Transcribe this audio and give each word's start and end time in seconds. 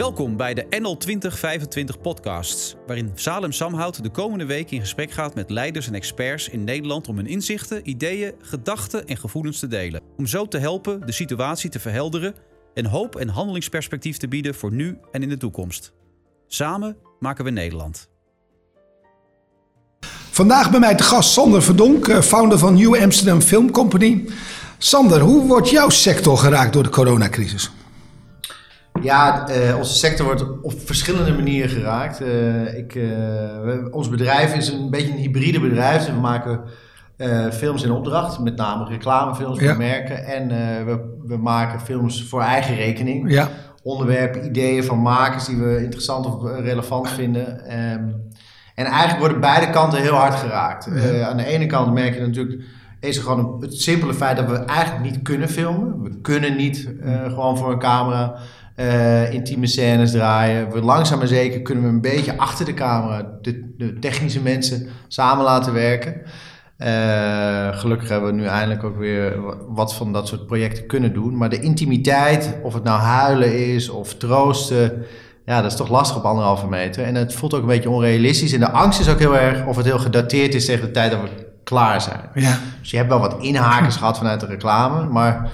Welkom 0.00 0.36
bij 0.36 0.54
de 0.54 0.66
NL 0.80 0.96
2025 0.96 2.00
podcasts, 2.00 2.74
waarin 2.86 3.10
Salem 3.14 3.52
Samhout 3.52 4.02
de 4.02 4.10
komende 4.10 4.44
week 4.44 4.70
in 4.70 4.80
gesprek 4.80 5.10
gaat 5.10 5.34
met 5.34 5.50
leiders 5.50 5.86
en 5.86 5.94
experts 5.94 6.48
in 6.48 6.64
Nederland 6.64 7.08
om 7.08 7.16
hun 7.16 7.26
inzichten, 7.26 7.88
ideeën, 7.88 8.34
gedachten 8.40 9.06
en 9.06 9.16
gevoelens 9.16 9.58
te 9.58 9.66
delen. 9.66 10.00
Om 10.16 10.26
zo 10.26 10.48
te 10.48 10.58
helpen 10.58 11.06
de 11.06 11.12
situatie 11.12 11.70
te 11.70 11.80
verhelderen 11.80 12.34
en 12.74 12.86
hoop 12.86 13.16
en 13.16 13.28
handelingsperspectief 13.28 14.16
te 14.16 14.28
bieden 14.28 14.54
voor 14.54 14.72
nu 14.72 14.98
en 15.12 15.22
in 15.22 15.28
de 15.28 15.36
toekomst. 15.36 15.92
Samen 16.46 16.96
maken 17.18 17.44
we 17.44 17.50
Nederland. 17.50 18.08
Vandaag 20.30 20.70
bij 20.70 20.80
mij 20.80 20.94
te 20.94 21.02
gast 21.02 21.32
Sander 21.32 21.62
Verdonk, 21.62 22.08
eh, 22.08 22.20
founder 22.20 22.58
van 22.58 22.74
New 22.74 23.02
Amsterdam 23.02 23.40
Film 23.40 23.70
Company. 23.70 24.28
Sander, 24.78 25.20
hoe 25.20 25.46
wordt 25.46 25.70
jouw 25.70 25.88
sector 25.88 26.38
geraakt 26.38 26.72
door 26.72 26.82
de 26.82 26.88
coronacrisis? 26.88 27.70
Ja, 29.02 29.48
uh, 29.50 29.76
onze 29.76 29.94
sector 29.94 30.26
wordt 30.26 30.44
op 30.62 30.72
verschillende 30.84 31.32
manieren 31.32 31.70
geraakt. 31.70 32.22
Uh, 32.22 32.78
ik, 32.78 32.94
uh, 32.94 33.04
we, 33.64 33.88
ons 33.90 34.08
bedrijf 34.08 34.54
is 34.54 34.68
een 34.68 34.90
beetje 34.90 35.12
een 35.12 35.18
hybride 35.18 35.60
bedrijf. 35.60 36.04
Dus 36.04 36.14
we 36.14 36.20
maken 36.20 36.60
films 37.52 37.82
in 37.82 37.90
opdracht, 37.90 38.38
met 38.38 38.56
name 38.56 38.84
reclamefilms 38.84 39.58
voor 39.58 39.68
ja. 39.68 39.74
merken. 39.74 40.24
En 40.24 40.48
we, 40.86 41.18
we 41.26 41.36
maken 41.36 41.80
films 41.80 42.24
voor 42.28 42.40
eigen 42.42 42.74
rekening. 42.74 43.32
Ja. 43.32 43.48
Onderwerpen, 43.82 44.44
ideeën 44.44 44.84
van 44.84 44.98
makers 44.98 45.44
die 45.44 45.56
we 45.56 45.82
interessant 45.82 46.26
of 46.26 46.42
relevant 46.42 47.08
vinden. 47.08 47.46
Um, 47.92 48.28
en 48.74 48.84
eigenlijk 48.86 49.18
worden 49.18 49.40
beide 49.40 49.70
kanten 49.70 50.00
heel 50.00 50.14
hard 50.14 50.34
geraakt. 50.34 50.88
Ja. 50.94 51.26
aan 51.26 51.36
de 51.36 51.44
ene 51.44 51.66
kant 51.66 51.92
merk 51.92 52.14
je 52.14 52.20
natuurlijk 52.20 52.62
is 53.00 53.18
gewoon 53.18 53.56
het 53.60 53.74
simpele 53.74 54.14
feit 54.14 54.36
dat 54.36 54.50
we 54.50 54.56
eigenlijk 54.56 55.10
niet 55.10 55.22
kunnen 55.22 55.48
filmen. 55.48 56.02
We 56.02 56.20
kunnen 56.20 56.56
niet 56.56 56.88
gewoon 57.28 57.58
voor 57.58 57.72
een 57.72 57.78
camera 57.78 58.40
uh, 58.80 59.32
intieme 59.32 59.66
scènes 59.66 60.10
draaien. 60.10 60.70
We 60.70 60.80
langzaam 60.80 61.18
maar 61.18 61.26
zeker 61.26 61.62
kunnen 61.62 61.84
we 61.84 61.90
een 61.90 62.00
beetje 62.00 62.38
achter 62.38 62.64
de 62.64 62.74
camera 62.74 63.38
de, 63.42 63.74
de 63.76 63.98
technische 63.98 64.42
mensen 64.42 64.88
samen 65.08 65.44
laten 65.44 65.72
werken. 65.72 66.22
Uh, 66.78 67.78
gelukkig 67.78 68.08
hebben 68.08 68.30
we 68.30 68.36
nu 68.36 68.44
eindelijk 68.44 68.84
ook 68.84 68.98
weer 68.98 69.40
wat 69.68 69.94
van 69.94 70.12
dat 70.12 70.28
soort 70.28 70.46
projecten 70.46 70.86
kunnen 70.86 71.12
doen. 71.12 71.36
Maar 71.36 71.48
de 71.48 71.60
intimiteit, 71.60 72.58
of 72.62 72.74
het 72.74 72.84
nou 72.84 73.00
huilen 73.00 73.74
is 73.74 73.88
of 73.88 74.14
troosten, 74.14 75.04
ja, 75.44 75.62
dat 75.62 75.70
is 75.70 75.76
toch 75.76 75.88
lastig 75.88 76.16
op 76.16 76.24
anderhalve 76.24 76.68
meter. 76.68 77.04
En 77.04 77.14
het 77.14 77.34
voelt 77.34 77.54
ook 77.54 77.60
een 77.60 77.66
beetje 77.66 77.90
onrealistisch. 77.90 78.52
En 78.52 78.60
de 78.60 78.70
angst 78.70 79.00
is 79.00 79.08
ook 79.08 79.18
heel 79.18 79.36
erg 79.36 79.66
of 79.66 79.76
het 79.76 79.86
heel 79.86 79.98
gedateerd 79.98 80.54
is 80.54 80.64
tegen 80.64 80.86
de 80.86 80.90
tijd 80.90 81.10
dat 81.10 81.20
we 81.20 81.49
klaar 81.70 82.00
zijn. 82.00 82.20
Ja. 82.34 82.58
Dus 82.80 82.90
je 82.90 82.96
hebt 82.96 83.08
wel 83.08 83.20
wat 83.20 83.36
inhakers 83.40 83.96
gehad 83.96 84.18
vanuit 84.18 84.40
de 84.40 84.46
reclame, 84.46 85.08
maar 85.08 85.50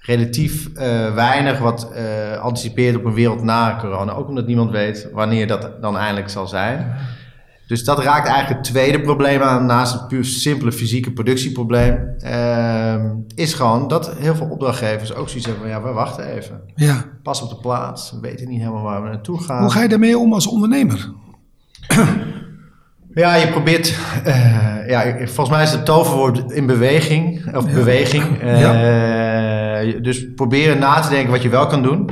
relatief 0.00 0.68
uh, 0.74 1.14
weinig 1.14 1.58
wat 1.58 1.90
uh, 1.92 2.40
anticipeert 2.40 2.96
op 2.96 3.04
een 3.04 3.14
wereld 3.14 3.42
na 3.42 3.76
corona. 3.80 4.12
Ook 4.12 4.28
omdat 4.28 4.46
niemand 4.46 4.70
weet 4.70 5.08
wanneer 5.12 5.46
dat 5.46 5.70
dan 5.80 5.96
eindelijk 5.96 6.30
zal 6.30 6.46
zijn. 6.46 6.94
Dus 7.66 7.84
dat 7.84 7.98
raakt 7.98 8.28
eigenlijk 8.28 8.58
het 8.58 8.72
tweede 8.72 9.00
probleem 9.00 9.42
aan, 9.42 9.66
naast 9.66 9.92
het 9.92 10.08
puur 10.08 10.24
simpele 10.24 10.72
fysieke 10.72 11.12
productieprobleem. 11.12 12.14
Uh, 12.24 13.04
is 13.34 13.54
gewoon 13.54 13.88
dat 13.88 14.14
heel 14.18 14.34
veel 14.34 14.48
opdrachtgevers 14.48 15.14
ook 15.14 15.28
zoiets 15.28 15.46
hebben 15.46 15.64
van 15.64 15.72
ja, 15.72 15.82
we 15.82 15.92
wachten 15.92 16.26
even. 16.26 16.60
Ja. 16.74 17.04
Pas 17.22 17.42
op 17.42 17.48
de 17.48 17.56
plaats, 17.56 18.10
we 18.10 18.20
weten 18.20 18.48
niet 18.48 18.60
helemaal 18.60 18.82
waar 18.82 19.02
we 19.02 19.08
naartoe 19.08 19.42
gaan. 19.42 19.62
Hoe 19.62 19.72
ga 19.72 19.82
je 19.82 19.88
daarmee 19.88 20.18
om 20.18 20.32
als 20.32 20.46
ondernemer? 20.46 21.12
Ja, 23.16 23.34
je 23.34 23.48
probeert. 23.48 23.98
Uh, 24.26 24.88
ja, 24.88 25.16
volgens 25.16 25.48
mij 25.48 25.62
is 25.62 25.70
het 25.70 25.84
toverwoord 25.84 26.52
in 26.52 26.66
beweging. 26.66 27.54
Of 27.56 27.72
beweging. 27.72 28.42
Uh, 28.42 28.60
ja. 28.60 30.00
Dus 30.00 30.34
proberen 30.34 30.78
na 30.78 31.00
te 31.00 31.08
denken 31.08 31.30
wat 31.30 31.42
je 31.42 31.48
wel 31.48 31.66
kan 31.66 31.82
doen. 31.82 32.10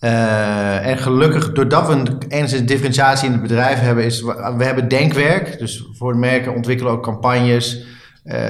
Uh, 0.00 0.86
en 0.86 0.98
gelukkig, 0.98 1.52
doordat 1.52 1.86
we 1.86 1.92
een, 1.92 2.18
enigszins 2.28 2.66
differentiatie 2.66 3.26
in 3.26 3.32
het 3.32 3.42
bedrijf 3.42 3.80
hebben, 3.80 4.04
is 4.04 4.22
we 4.22 4.64
hebben 4.64 4.88
denkwerk. 4.88 5.58
Dus 5.58 5.84
voor 5.92 6.12
de 6.12 6.18
merken 6.18 6.54
ontwikkelen 6.54 6.92
ook 6.92 7.02
campagnes, 7.02 7.84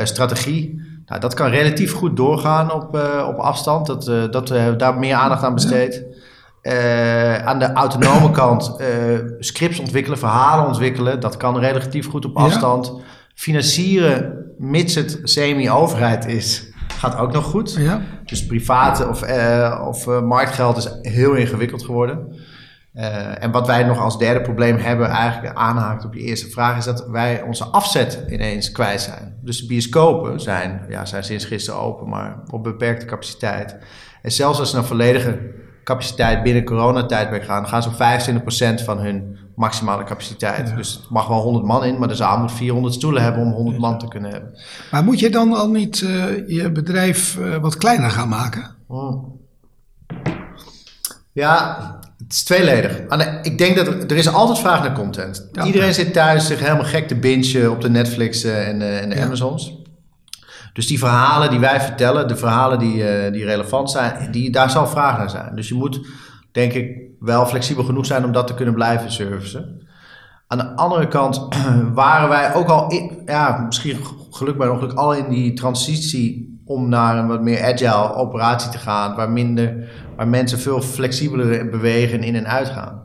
strategie. 0.02 0.82
Nou, 1.06 1.20
dat 1.20 1.34
kan 1.34 1.50
relatief 1.50 1.92
goed 1.92 2.16
doorgaan 2.16 2.72
op, 2.72 2.84
op 3.28 3.36
afstand. 3.36 3.86
Dat, 3.86 4.32
dat 4.32 4.48
we 4.48 4.74
daar 4.76 4.98
meer 4.98 5.14
aandacht 5.14 5.42
aan 5.42 5.54
besteed. 5.54 6.04
Uh, 6.62 7.46
aan 7.46 7.58
de 7.58 7.72
autonome 7.72 8.30
kant 8.40 8.76
uh, 8.80 8.86
scripts 9.38 9.78
ontwikkelen, 9.78 10.18
verhalen 10.18 10.66
ontwikkelen. 10.66 11.20
Dat 11.20 11.36
kan 11.36 11.58
relatief 11.58 12.08
goed 12.08 12.24
op 12.24 12.36
afstand. 12.36 12.92
Financieren, 13.34 14.44
mits 14.58 14.94
het 14.94 15.20
semi-overheid 15.22 16.26
is, 16.26 16.72
gaat 16.98 17.16
ook 17.16 17.32
nog 17.32 17.44
goed. 17.44 17.74
Ja. 17.74 18.00
Dus 18.24 18.46
private 18.46 19.08
of, 19.08 19.28
uh, 19.28 19.84
of 19.86 20.06
marktgeld 20.06 20.76
is 20.76 21.12
heel 21.12 21.34
ingewikkeld 21.34 21.84
geworden. 21.84 22.36
en 23.38 23.50
wat 23.50 23.66
wij 23.66 23.82
nog 23.82 23.98
als 23.98 24.18
derde 24.18 24.40
probleem 24.40 24.76
hebben, 24.76 25.08
eigenlijk 25.08 25.56
aanhaakt 25.56 26.04
op 26.04 26.14
je 26.14 26.20
eerste 26.20 26.50
vraag, 26.50 26.76
is 26.76 26.84
dat 26.84 27.06
wij 27.08 27.42
onze 27.42 27.64
afzet 27.64 28.24
ineens 28.28 28.72
kwijt 28.72 29.00
zijn. 29.00 29.38
Dus 29.42 29.60
de 29.60 29.66
bioscopen 29.66 30.40
zijn, 30.40 30.86
ja, 30.88 31.04
zijn 31.04 31.24
sinds 31.24 31.44
gisteren 31.44 31.80
open, 31.80 32.08
maar 32.08 32.40
op 32.50 32.62
beperkte 32.62 33.06
capaciteit. 33.06 33.76
En 34.22 34.32
zelfs 34.32 34.58
als 34.58 34.70
ze 34.70 34.76
een 34.76 34.84
volledige 34.84 35.38
capaciteit 35.88 36.42
binnen 36.42 36.64
coronatijdperk 36.64 37.44
gaan, 37.44 37.68
gaan 37.68 37.82
ze 37.82 37.88
op 37.88 37.94
25% 38.80 38.84
van 38.84 38.98
hun 38.98 39.38
maximale 39.56 40.04
capaciteit. 40.04 40.76
Dus 40.76 40.92
het 40.92 41.10
mag 41.10 41.28
wel 41.28 41.40
100 41.40 41.64
man 41.64 41.84
in, 41.84 41.98
maar 41.98 42.08
de 42.08 42.14
zaal 42.14 42.38
moet 42.38 42.52
400 42.52 42.94
stoelen 42.94 43.22
hebben 43.22 43.42
om 43.42 43.52
100 43.52 43.78
man 43.78 43.98
te 43.98 44.08
kunnen 44.08 44.30
hebben. 44.30 44.58
Maar 44.90 45.04
moet 45.04 45.20
je 45.20 45.30
dan 45.30 45.52
al 45.52 45.70
niet 45.70 46.00
uh, 46.00 46.48
je 46.48 46.72
bedrijf 46.72 47.36
uh, 47.36 47.56
wat 47.56 47.76
kleiner 47.76 48.10
gaan 48.10 48.28
maken? 48.28 48.74
Oh. 48.86 49.24
Ja, 51.32 51.76
het 52.18 52.32
is 52.32 52.44
tweeledig. 52.44 53.00
Ik 53.42 53.58
denk 53.58 53.76
dat 53.76 53.86
er, 53.86 54.06
er 54.06 54.16
is 54.16 54.32
altijd 54.32 54.58
vraag 54.58 54.82
naar 54.82 54.92
content. 54.92 55.48
Ja, 55.52 55.64
Iedereen 55.64 55.94
zit 55.94 56.12
thuis 56.12 56.46
zich 56.46 56.60
helemaal 56.60 56.84
gek 56.84 57.08
te 57.08 57.16
bingen 57.16 57.70
op 57.70 57.80
de 57.80 57.90
Netflix 57.90 58.44
uh, 58.44 58.68
en, 58.68 59.00
en 59.00 59.08
de. 59.08 59.20
Amazons. 59.20 59.77
Dus 60.78 60.86
die 60.86 60.98
verhalen 60.98 61.50
die 61.50 61.58
wij 61.58 61.80
vertellen, 61.80 62.28
de 62.28 62.36
verhalen 62.36 62.78
die, 62.78 62.96
uh, 62.96 63.32
die 63.32 63.44
relevant 63.44 63.90
zijn, 63.90 64.30
die, 64.30 64.50
daar 64.50 64.70
zal 64.70 64.86
vraag 64.86 65.18
naar 65.18 65.30
zijn. 65.30 65.56
Dus 65.56 65.68
je 65.68 65.74
moet, 65.74 66.00
denk 66.52 66.72
ik, 66.72 67.00
wel 67.20 67.46
flexibel 67.46 67.84
genoeg 67.84 68.06
zijn 68.06 68.24
om 68.24 68.32
dat 68.32 68.46
te 68.46 68.54
kunnen 68.54 68.74
blijven 68.74 69.12
servicen. 69.12 69.88
Aan 70.46 70.58
de 70.58 70.76
andere 70.76 71.08
kant 71.08 71.48
waren 71.94 72.28
wij 72.28 72.54
ook 72.54 72.68
al, 72.68 72.92
ja, 73.26 73.58
misschien 73.66 73.98
geluk 74.30 74.56
bij 74.56 74.68
ongeluk, 74.68 74.92
al 74.92 75.14
in 75.14 75.28
die 75.28 75.52
transitie 75.52 76.60
om 76.64 76.88
naar 76.88 77.18
een 77.18 77.28
wat 77.28 77.42
meer 77.42 77.64
agile 77.64 78.14
operatie 78.14 78.70
te 78.70 78.78
gaan, 78.78 79.16
waar, 79.16 79.30
minder, 79.30 79.88
waar 80.16 80.28
mensen 80.28 80.58
veel 80.58 80.80
flexibeler 80.82 81.70
bewegen 81.70 82.22
in 82.22 82.34
en 82.34 82.48
uit 82.48 82.68
gaan. 82.68 83.02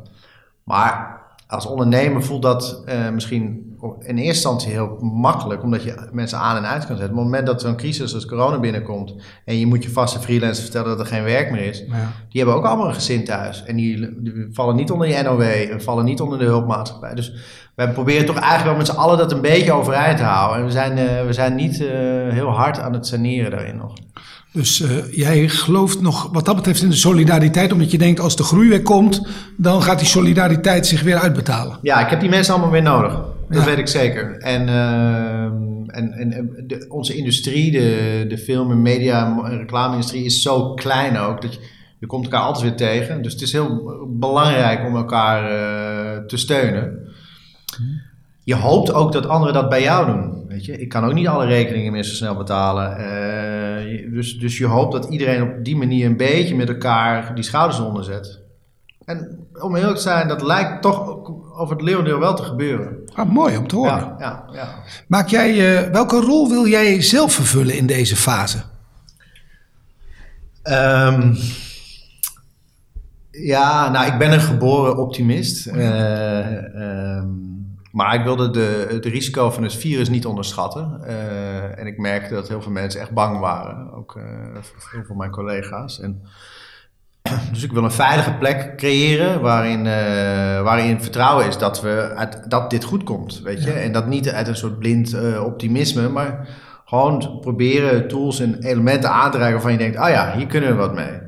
Maar 0.64 1.22
als 1.54 1.66
ondernemer 1.66 2.24
voelt 2.24 2.42
dat 2.42 2.84
uh, 2.86 3.10
misschien 3.10 3.74
in 4.00 4.18
eerste 4.18 4.24
instantie 4.24 4.72
heel 4.72 4.98
makkelijk, 5.02 5.64
omdat 5.64 5.84
je 5.84 6.10
mensen 6.12 6.38
aan 6.38 6.58
en 6.58 6.66
uit 6.66 6.86
kan 6.86 6.98
zetten. 6.98 7.16
Op 7.16 7.16
het 7.16 7.24
moment 7.24 7.46
dat 7.46 7.62
zo'n 7.62 7.76
crisis 7.76 8.14
als 8.14 8.26
corona 8.26 8.60
binnenkomt 8.60 9.16
en 9.46 9.60
je 9.60 9.66
moet 9.66 9.84
je 9.84 9.90
vaste 9.90 10.20
freelancer 10.20 10.64
vertellen 10.64 10.88
dat 10.88 11.00
er 11.00 11.06
geen 11.06 11.24
werk 11.24 11.52
meer 11.52 11.66
is, 11.66 11.80
ja. 11.80 12.12
die 12.30 12.42
hebben 12.42 12.56
ook 12.56 12.66
allemaal 12.66 12.88
een 12.88 12.94
gezin 12.94 13.24
thuis. 13.24 13.64
En 13.64 13.76
die, 13.76 14.22
die, 14.22 14.48
vallen 14.52 14.76
niet 14.76 14.92
onder 14.92 15.08
je 15.08 15.22
NOW 15.22 15.42
en 15.42 15.82
vallen 15.82 16.06
niet 16.06 16.22
onder 16.22 16.40
de 16.40 16.46
hulpmaatschappij. 16.46 17.14
Dus 17.14 17.34
wij 17.76 17.92
proberen 17.92 18.26
toch 18.26 18.38
eigenlijk 18.38 18.70
wel 18.70 18.78
met 18.78 18.88
z'n 18.88 18.96
allen 18.96 19.18
dat 19.18 19.32
een 19.32 19.42
beetje 19.42 19.72
overeind 19.72 20.18
te 20.18 20.24
houden. 20.24 20.60
En 20.60 20.66
we 20.66 20.72
zijn, 20.72 20.98
uh, 20.98 21.26
we 21.26 21.34
zijn 21.34 21.56
niet 21.56 21.80
uh, 21.80 21.90
heel 22.30 22.50
hard 22.50 22.80
aan 22.80 22.94
het 22.94 23.08
saneren 23.08 23.52
daarin 23.52 23.78
nog. 23.78 23.94
Dus 24.54 24.80
uh, 24.80 24.90
jij 25.12 25.50
gelooft 25.50 26.02
nog 26.02 26.30
wat 26.32 26.46
dat 26.46 26.56
betreft 26.56 26.82
in 26.82 26.90
de 26.90 26.96
solidariteit, 26.96 27.72
omdat 27.72 27.92
je 27.92 27.98
denkt 27.98 28.20
als 28.20 28.36
de 28.36 28.44
groei 28.44 28.70
weer 28.70 28.82
komt, 28.82 29.28
dan 29.58 29.82
gaat 29.82 30.00
die 30.00 30.08
solidariteit 30.08 30.88
zich 30.88 31.02
weer 31.02 31.18
uitbetalen. 31.18 31.78
Ja, 31.82 32.04
ik 32.04 32.10
heb 32.10 32.20
die 32.20 32.30
mensen 32.30 32.54
allemaal 32.54 32.72
weer 32.72 32.82
nodig. 32.82 33.22
Dat 33.50 33.64
weet 33.64 33.78
ik 33.78 33.88
zeker. 33.88 34.38
En, 34.38 34.68
uh, 34.68 35.44
en, 35.88 36.12
en 36.12 36.50
de, 36.68 36.86
onze 36.90 37.16
industrie, 37.16 37.72
de, 37.72 38.26
de 38.28 38.38
film- 38.38 38.72
en 38.72 38.82
media- 38.82 39.42
en 39.44 39.58
reclame-industrie, 39.58 40.26
is 40.26 40.42
zo 40.42 40.74
klein 40.74 41.18
ook. 41.18 41.42
Dat 41.42 41.54
je, 41.54 41.60
je 42.00 42.06
komt 42.08 42.24
elkaar 42.24 42.42
altijd 42.42 42.64
weer 42.64 42.90
tegen. 42.90 43.22
Dus 43.22 43.34
het 43.34 43.42
is 43.42 43.52
heel 43.52 43.82
belangrijk 44.10 44.86
om 44.88 44.96
elkaar 44.96 45.44
uh, 45.44 46.26
te 46.26 46.38
steunen. 46.38 47.00
Je 48.44 48.56
hoopt 48.56 48.94
ook 48.94 49.12
dat 49.12 49.28
anderen 49.28 49.54
dat 49.54 49.70
bij 49.70 49.82
jou 49.82 50.06
doen. 50.06 50.46
Weet 50.48 50.66
je? 50.66 50.80
Ik 50.80 50.90
kan 50.90 51.06
ook 51.06 51.14
niet 51.14 51.28
alle 51.28 51.46
rekeningen 51.46 51.92
meer 51.92 52.04
zo 52.04 52.14
snel 52.14 52.36
betalen. 52.36 52.98
Uh, 53.00 53.06
dus, 54.14 54.38
dus 54.38 54.58
je 54.58 54.66
hoopt 54.66 54.92
dat 54.92 55.06
iedereen 55.06 55.42
op 55.42 55.64
die 55.66 55.76
manier 55.76 56.06
een 56.06 56.18
beetje 56.18 56.56
met 56.56 56.70
elkaar 56.70 57.36
die 57.36 57.44
schouders 57.44 57.80
onderzet. 57.80 58.40
En 59.06 59.48
om 59.62 59.76
eerlijk 59.76 59.96
te 59.96 60.02
zijn, 60.02 60.28
dat 60.28 60.42
lijkt 60.42 60.82
toch 60.82 61.28
over 61.56 61.76
het 61.76 61.86
leeuwendeel 61.86 62.20
wel 62.20 62.36
te 62.36 62.44
gebeuren. 62.44 62.98
Ah, 63.14 63.30
mooi 63.30 63.58
om 63.58 63.68
te 63.68 63.76
horen. 63.76 63.92
Ja, 63.92 64.16
ja, 64.20 64.44
ja. 64.54 64.68
Maak 65.08 65.28
jij, 65.28 65.84
uh, 65.84 65.92
welke 65.92 66.20
rol 66.20 66.50
wil 66.50 66.68
jij 66.68 67.02
zelf 67.02 67.34
vervullen 67.34 67.78
in 67.78 67.86
deze 67.86 68.16
fase? 68.16 68.58
Um, 70.64 71.38
ja, 73.32 73.90
nou, 73.90 74.12
ik 74.12 74.18
ben 74.18 74.32
een 74.32 74.42
geboren 74.42 74.98
optimist. 74.98 75.68
Uh, 75.68 77.18
um, 77.18 77.63
maar 77.94 78.16
ik 78.16 78.24
wilde 78.24 78.50
de, 78.50 78.88
het 78.90 79.06
risico 79.06 79.50
van 79.52 79.64
het 79.64 79.76
virus 79.76 80.10
niet 80.10 80.26
onderschatten. 80.26 81.02
Uh, 81.08 81.80
en 81.80 81.88
ik 81.88 81.98
merkte 81.98 82.34
dat 82.34 82.48
heel 82.48 82.62
veel 82.62 82.72
mensen 82.72 83.02
echt 83.02 83.12
bang 83.12 83.40
waren. 83.40 83.94
Ook 83.94 84.20
heel 84.52 84.64
veel 84.64 85.04
van 85.06 85.18
mijn 85.18 85.32
collega's. 85.32 86.00
En 86.00 86.22
dus 87.54 87.64
ik 87.64 87.72
wil 87.72 87.84
een 87.84 87.92
veilige 87.92 88.34
plek 88.34 88.78
creëren 88.78 89.42
waarin, 89.42 89.88
eh, 89.88 90.62
waarin 90.62 91.02
vertrouwen 91.02 91.48
is 91.48 91.58
dat, 91.58 91.82
we 91.82 92.12
uit, 92.16 92.50
dat 92.50 92.70
dit 92.70 92.84
goed 92.84 93.04
komt. 93.04 93.42
Weet 93.42 93.64
je? 93.64 93.72
En 93.72 93.92
dat 93.92 94.08
niet 94.08 94.30
uit 94.30 94.48
een 94.48 94.56
soort 94.56 94.80
blind 94.80 95.14
eh, 95.14 95.44
optimisme, 95.44 96.10
maar 96.10 96.48
gewoon 96.86 97.40
proberen 97.42 98.08
tools 98.08 98.40
en 98.40 98.64
elementen 98.64 99.10
aan 99.10 99.32
te 99.32 99.38
reiken 99.38 99.56
waarvan 99.56 99.72
je 99.72 99.78
denkt, 99.78 99.98
ah 99.98 100.10
ja, 100.10 100.34
hier 100.36 100.48
kunnen 100.48 100.70
we 100.70 100.76
wat 100.76 100.94
mee. 100.94 101.23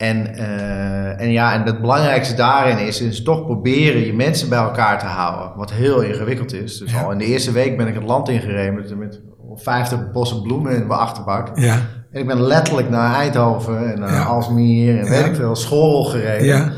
En, 0.00 0.36
eh, 0.36 1.20
en 1.20 1.30
ja, 1.30 1.54
en 1.54 1.62
het 1.62 1.80
belangrijkste 1.80 2.34
daarin 2.34 2.78
is, 2.78 3.00
is 3.00 3.22
toch 3.22 3.44
proberen 3.44 4.06
je 4.06 4.14
mensen 4.14 4.48
bij 4.48 4.58
elkaar 4.58 4.98
te 4.98 5.06
houden. 5.06 5.52
Wat 5.56 5.72
heel 5.72 6.00
ingewikkeld 6.00 6.52
is. 6.52 6.78
Dus 6.78 6.96
al 6.96 7.10
in 7.10 7.18
de 7.18 7.24
eerste 7.24 7.52
week 7.52 7.76
ben 7.76 7.86
ik 7.86 7.94
het 7.94 8.02
land 8.02 8.28
ingereden 8.28 8.74
met, 8.74 8.98
met 8.98 9.20
50 9.54 10.10
bossen 10.12 10.42
bloemen 10.42 10.72
in 10.72 10.86
mijn 10.86 11.00
achterbak. 11.00 11.58
Ja. 11.58 11.74
En 12.12 12.20
ik 12.20 12.26
ben 12.26 12.42
letterlijk 12.42 12.90
naar 12.90 13.14
Eindhoven 13.14 13.92
en 13.92 14.00
naar 14.00 14.12
Ja. 14.12 14.22
Alsmeer 14.22 14.98
en 14.98 15.08
weet 15.08 15.26
ik 15.26 15.34
veel, 15.34 15.56
school 15.56 16.04
gereden. 16.04 16.46
Ja. 16.46 16.72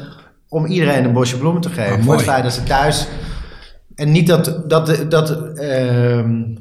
Om 0.48 0.66
iedereen 0.66 1.04
een 1.04 1.12
bosje 1.12 1.38
bloemen 1.38 1.62
te 1.62 1.70
geven. 1.70 1.98
Ah, 1.98 2.04
voor 2.04 2.14
het 2.14 2.22
feit 2.22 2.42
dat 2.42 2.52
ze 2.52 2.62
thuis... 2.62 3.08
En 3.94 4.12
niet 4.12 4.26
dat... 4.26 4.62
dat, 4.66 5.04
dat 5.08 5.30
ehm, 5.58 6.60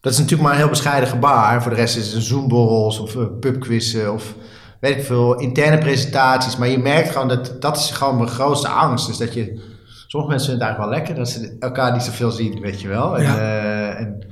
dat 0.00 0.12
is 0.12 0.18
natuurlijk 0.18 0.42
maar 0.42 0.52
een 0.52 0.62
heel 0.62 0.68
bescheiden 0.68 1.08
gebaar. 1.08 1.62
Voor 1.62 1.70
de 1.70 1.76
rest 1.76 1.96
is 1.96 2.06
het 2.06 2.14
een 2.14 2.22
Zoomborrels 2.22 2.98
of 2.98 3.14
uh, 3.14 3.22
pubquizzen 3.40 4.12
of 4.12 4.34
weet 4.80 4.96
ik 4.96 5.04
veel, 5.04 5.34
interne 5.38 5.78
presentaties. 5.78 6.56
Maar 6.56 6.68
je 6.68 6.78
merkt 6.78 7.10
gewoon 7.10 7.28
dat 7.28 7.56
dat 7.60 7.76
is 7.76 7.90
gewoon 7.90 8.16
mijn 8.16 8.28
grootste 8.28 8.68
angst. 8.68 9.06
Dus 9.06 9.16
dat 9.18 9.34
je... 9.34 9.68
Sommige 10.06 10.32
mensen 10.32 10.50
vinden 10.50 10.68
het 10.68 10.76
eigenlijk 10.78 10.78
wel 10.78 10.88
lekker 10.98 11.14
dat 11.14 11.28
ze 11.28 11.56
elkaar 11.60 11.92
niet 11.92 12.02
zoveel 12.02 12.30
zien, 12.30 12.60
weet 12.60 12.80
je 12.80 12.88
wel. 12.88 13.16
En, 13.18 13.22
Ja. 13.22 13.38
eh, 13.38 14.00
en 14.00 14.24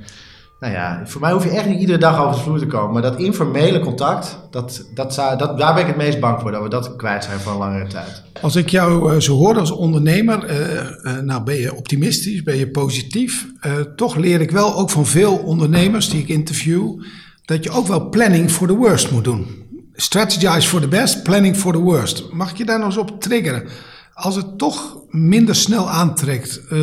nou 0.59 0.73
ja, 0.73 1.01
voor 1.05 1.21
mij 1.21 1.31
hoef 1.31 1.43
je 1.43 1.49
echt 1.49 1.65
niet 1.65 1.79
iedere 1.79 1.97
dag 1.97 2.19
over 2.21 2.35
de 2.35 2.41
vloer 2.41 2.59
te 2.59 2.67
komen. 2.67 2.93
Maar 2.93 3.01
dat 3.01 3.19
informele 3.19 3.79
contact, 3.79 4.39
dat, 4.51 4.85
dat 4.93 5.13
zou, 5.13 5.37
dat, 5.37 5.57
daar 5.57 5.73
ben 5.73 5.81
ik 5.81 5.87
het 5.87 5.97
meest 5.97 6.19
bang 6.19 6.41
voor. 6.41 6.51
Dat 6.51 6.61
we 6.61 6.69
dat 6.69 6.95
kwijt 6.95 7.23
zijn 7.23 7.39
voor 7.39 7.51
een 7.51 7.57
langere 7.57 7.87
tijd. 7.87 8.23
Als 8.41 8.55
ik 8.55 8.69
jou 8.69 9.13
eh, 9.13 9.19
zo 9.19 9.35
hoor 9.35 9.59
als 9.59 9.71
ondernemer, 9.71 10.43
eh, 10.45 11.17
nou 11.17 11.43
ben 11.43 11.55
je 11.55 11.75
optimistisch, 11.75 12.43
ben 12.43 12.57
je 12.57 12.69
positief. 12.71 13.47
Toch 13.95 14.15
leer 14.15 14.41
ik 14.41 14.51
wel 14.51 14.75
ook 14.75 14.89
van 14.89 15.05
veel 15.05 15.37
ondernemers 15.37 16.09
die 16.09 16.21
ik 16.21 16.27
interview, 16.27 17.01
dat 17.45 17.63
je 17.63 17.69
ook 17.71 17.87
wel 17.87 18.09
planning 18.09 18.51
for 18.51 18.67
the 18.67 18.75
worst 18.75 19.11
moet 19.11 19.23
doen. 19.23 19.67
Strategize 20.01 20.67
for 20.67 20.79
the 20.79 20.87
best, 20.87 21.23
planning 21.23 21.55
for 21.55 21.73
the 21.73 21.79
worst. 21.79 22.31
Mag 22.31 22.49
ik 22.49 22.57
je 22.57 22.65
daar 22.65 22.79
nog 22.79 22.87
eens 22.87 22.97
op 22.97 23.21
triggeren? 23.21 23.67
Als 24.13 24.35
het 24.35 24.57
toch 24.57 24.97
minder 25.09 25.55
snel 25.55 25.89
aantrekt, 25.89 26.67
eh, 26.69 26.79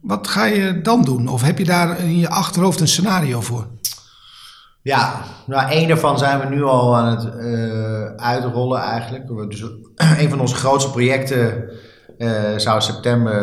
wat 0.00 0.28
ga 0.28 0.44
je 0.44 0.80
dan 0.80 1.04
doen? 1.04 1.28
Of 1.28 1.42
heb 1.42 1.58
je 1.58 1.64
daar 1.64 1.98
in 1.98 2.18
je 2.18 2.28
achterhoofd 2.28 2.80
een 2.80 2.88
scenario 2.88 3.40
voor? 3.40 3.66
Ja, 4.82 5.22
nou, 5.46 5.70
één 5.70 5.88
daarvan 5.88 6.18
zijn 6.18 6.40
we 6.40 6.54
nu 6.54 6.62
al 6.62 6.96
aan 6.96 7.16
het 7.16 7.36
eh, 7.38 8.24
uitrollen 8.24 8.80
eigenlijk. 8.80 9.50
Dus 9.50 9.60
een 10.20 10.30
van 10.30 10.40
onze 10.40 10.54
grootste 10.54 10.90
projecten 10.90 11.70
eh, 12.18 12.56
zou 12.56 12.80
september 12.80 13.42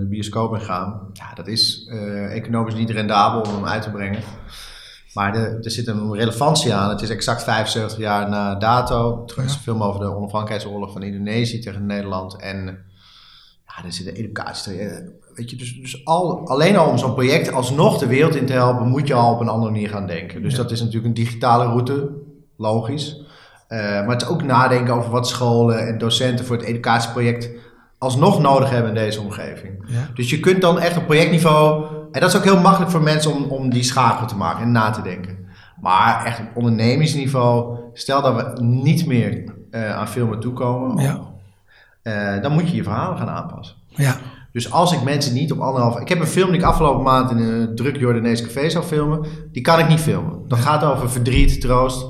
de 0.00 0.06
bioscoop 0.08 0.54
in 0.54 0.60
gaan. 0.60 1.10
Ja, 1.12 1.34
dat 1.34 1.46
is 1.46 1.90
economisch 2.30 2.74
niet 2.74 2.90
rendabel 2.90 3.40
om 3.40 3.54
hem 3.54 3.66
uit 3.66 3.82
te 3.82 3.90
brengen. 3.90 4.22
Maar 5.14 5.32
de, 5.32 5.58
er 5.62 5.70
zit 5.70 5.86
een 5.86 6.14
relevantie 6.14 6.74
aan. 6.74 6.90
Het 6.90 7.02
is 7.02 7.08
exact 7.08 7.42
75 7.42 7.98
jaar 7.98 8.28
na 8.28 8.54
dato. 8.54 9.20
Het 9.26 9.44
is 9.46 9.54
een 9.54 9.60
film 9.60 9.82
over 9.82 10.00
de 10.00 10.06
onafhankelijkheidsoorlog 10.06 10.92
van 10.92 11.02
Indonesië 11.02 11.60
tegen 11.60 11.86
Nederland. 11.86 12.36
En 12.36 12.64
ja, 13.66 13.84
er 13.84 13.92
zit 13.92 14.06
een 14.06 14.14
educatie. 14.14 14.76
Weet 15.34 15.50
je, 15.50 15.56
dus, 15.56 15.74
dus 15.74 16.04
al, 16.04 16.48
alleen 16.48 16.76
al 16.76 16.88
om 16.88 16.98
zo'n 16.98 17.14
project 17.14 17.52
alsnog 17.52 17.98
de 17.98 18.06
wereld 18.06 18.34
in 18.34 18.46
te 18.46 18.52
helpen, 18.52 18.88
moet 18.88 19.06
je 19.06 19.14
al 19.14 19.32
op 19.32 19.40
een 19.40 19.48
andere 19.48 19.72
manier 19.72 19.88
gaan 19.88 20.06
denken. 20.06 20.42
Dus 20.42 20.54
dat 20.54 20.70
is 20.70 20.80
natuurlijk 20.80 21.06
een 21.06 21.24
digitale 21.24 21.64
route, 21.64 22.10
logisch. 22.56 23.26
Eh, 23.68 23.78
maar 23.78 24.08
het 24.08 24.22
is 24.22 24.28
ook 24.28 24.42
nadenken 24.42 24.94
over 24.94 25.10
wat 25.10 25.28
scholen 25.28 25.86
en 25.86 25.98
docenten 25.98 26.44
voor 26.44 26.56
het 26.56 26.64
educatieproject 26.64 27.50
alsnog 27.98 28.40
nodig 28.40 28.70
hebben 28.70 28.88
in 28.88 28.96
deze 28.96 29.20
omgeving. 29.20 29.84
Ja. 29.86 30.10
Dus 30.14 30.30
je 30.30 30.40
kunt 30.40 30.60
dan 30.60 30.78
echt 30.78 30.96
op 30.96 31.04
projectniveau, 31.04 31.86
en 32.18 32.24
dat 32.24 32.32
is 32.32 32.36
ook 32.36 32.44
heel 32.44 32.60
makkelijk 32.60 32.90
voor 32.90 33.02
mensen 33.02 33.34
om, 33.34 33.42
om 33.44 33.70
die 33.70 33.82
schakel 33.82 34.26
te 34.26 34.36
maken 34.36 34.62
en 34.62 34.72
na 34.72 34.90
te 34.90 35.02
denken. 35.02 35.38
Maar 35.80 36.24
echt 36.24 36.40
op 36.40 36.46
ondernemingsniveau, 36.54 37.78
stel 37.92 38.22
dat 38.22 38.34
we 38.34 38.62
niet 38.62 39.06
meer 39.06 39.44
eh, 39.70 39.96
aan 39.96 40.08
filmen 40.08 40.40
toekomen, 40.40 41.02
Ja. 41.04 41.20
eh, 42.02 42.42
dan 42.42 42.52
moet 42.52 42.70
je 42.70 42.76
je 42.76 42.82
verhalen 42.82 43.18
gaan 43.18 43.28
aanpassen. 43.28 43.76
Ja, 43.88 44.14
Dus 44.52 44.72
als 44.72 44.92
ik 44.92 45.02
mensen 45.02 45.34
niet 45.34 45.52
op 45.52 45.58
anderhalf... 45.60 45.98
Ik 46.00 46.08
heb 46.08 46.20
een 46.20 46.26
film 46.26 46.50
die 46.50 46.58
ik 46.60 46.66
afgelopen 46.66 47.02
maand 47.02 47.30
in 47.30 47.38
een 47.38 47.74
druk 47.74 47.96
Jordaanese 47.96 48.42
café 48.42 48.70
zou 48.70 48.84
filmen. 48.84 49.26
Die 49.52 49.62
kan 49.62 49.78
ik 49.78 49.88
niet 49.88 50.00
filmen. 50.00 50.48
Dat 50.48 50.58
gaat 50.58 50.84
over 50.84 51.10
verdriet, 51.10 51.60
troost. 51.60 52.06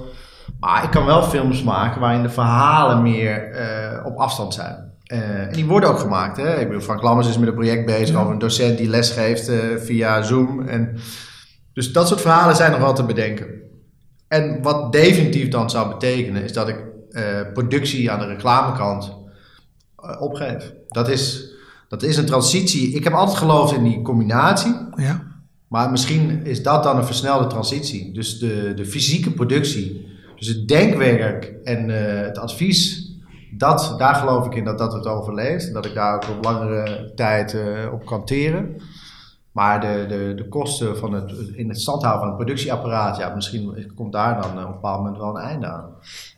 Maar 0.61 0.85
ik 0.85 0.91
kan 0.91 1.05
wel 1.05 1.23
films 1.23 1.63
maken 1.63 2.01
waarin 2.01 2.23
de 2.23 2.29
verhalen 2.29 3.03
meer 3.03 3.51
eh, 3.53 4.07
op 4.07 4.17
afstand 4.17 4.55
zijn. 4.55 4.88
Eh, 5.09 5.41
en 5.41 5.53
die 5.53 5.67
worden 5.67 5.89
ook 5.89 5.99
gemaakt. 5.99 6.37
Hè? 6.37 6.61
Ik 6.61 6.67
bedoel, 6.67 6.83
Frank 6.83 7.03
Lammers 7.03 7.29
is 7.29 7.39
met 7.39 7.49
een 7.49 7.55
project 7.55 7.87
bezig 7.87 8.17
over 8.17 8.33
een 8.33 8.39
docent 8.39 8.79
die 8.79 8.89
les 8.89 9.11
geeft 9.11 9.49
eh, 9.49 9.59
via 9.77 10.23
Zoom. 10.23 10.69
En, 10.69 10.97
dus 11.73 11.93
dat 11.93 12.09
soort 12.09 12.21
verhalen 12.21 12.57
zijn 12.57 12.71
nog 12.71 12.81
wel 12.81 12.95
te 12.95 13.05
bedenken. 13.05 13.47
En 14.29 14.63
wat 14.63 14.93
definitief 14.93 15.49
dan 15.49 15.71
zou 15.71 15.89
betekenen, 15.89 16.43
is 16.43 16.53
dat 16.53 16.69
ik 16.69 16.85
eh, 17.11 17.25
productie 17.53 18.11
aan 18.11 18.19
de 18.19 18.27
reclamekant 18.27 19.17
opgeef. 20.19 20.73
Dat 20.89 21.09
is, 21.09 21.53
dat 21.89 22.03
is 22.03 22.17
een 22.17 22.27
transitie. 22.27 22.95
Ik 22.95 23.05
heb 23.05 23.13
altijd 23.13 23.39
geloofd 23.39 23.75
in 23.75 23.85
die 23.85 24.03
combinatie. 24.03 24.75
ja, 24.97 25.23
Maar 25.69 25.91
misschien 25.91 26.45
is 26.45 26.63
dat 26.63 26.83
dan 26.83 26.97
een 26.97 27.05
versnelde 27.05 27.47
transitie. 27.47 28.13
Dus 28.13 28.39
de, 28.39 28.73
de 28.75 28.85
fysieke 28.85 29.31
productie, 29.31 30.07
dus 30.37 30.49
het 30.49 30.69
denkwerk 30.69 31.55
en 31.65 31.89
het 31.89 32.39
advies, 32.39 33.08
dat, 33.59 33.95
daar 33.99 34.15
geloof 34.15 34.47
ik 34.47 34.55
in 34.55 34.65
dat 34.65 34.79
dat 34.79 34.93
het 34.93 35.07
overleeft. 35.07 35.67
En 35.67 35.73
dat 35.73 35.87
ik 35.87 35.95
daar 35.95 36.15
ook 36.15 36.29
op 36.37 36.45
langere 36.45 37.13
tijd 37.15 37.55
eh, 37.55 37.93
op 37.93 38.07
kan 38.07 38.25
teren. 38.25 38.77
Maar 39.53 39.81
de, 39.81 40.05
de, 40.09 40.33
de 40.37 40.49
kosten 40.49 40.99
van 40.99 41.13
het 41.13 41.33
in 41.55 41.69
het 41.69 41.81
stand 41.81 42.03
houden 42.03 42.21
van 42.21 42.29
het 42.29 42.39
productieapparaat, 42.39 43.17
ja, 43.17 43.35
misschien 43.35 43.93
komt 43.95 44.13
daar 44.13 44.43
dan 44.43 44.51
eh, 44.51 44.61
op 44.61 44.67
een 44.67 44.73
bepaald 44.73 44.99
moment 44.99 45.17
wel 45.17 45.37
een 45.37 45.43
einde 45.43 45.67
aan. 45.67 45.85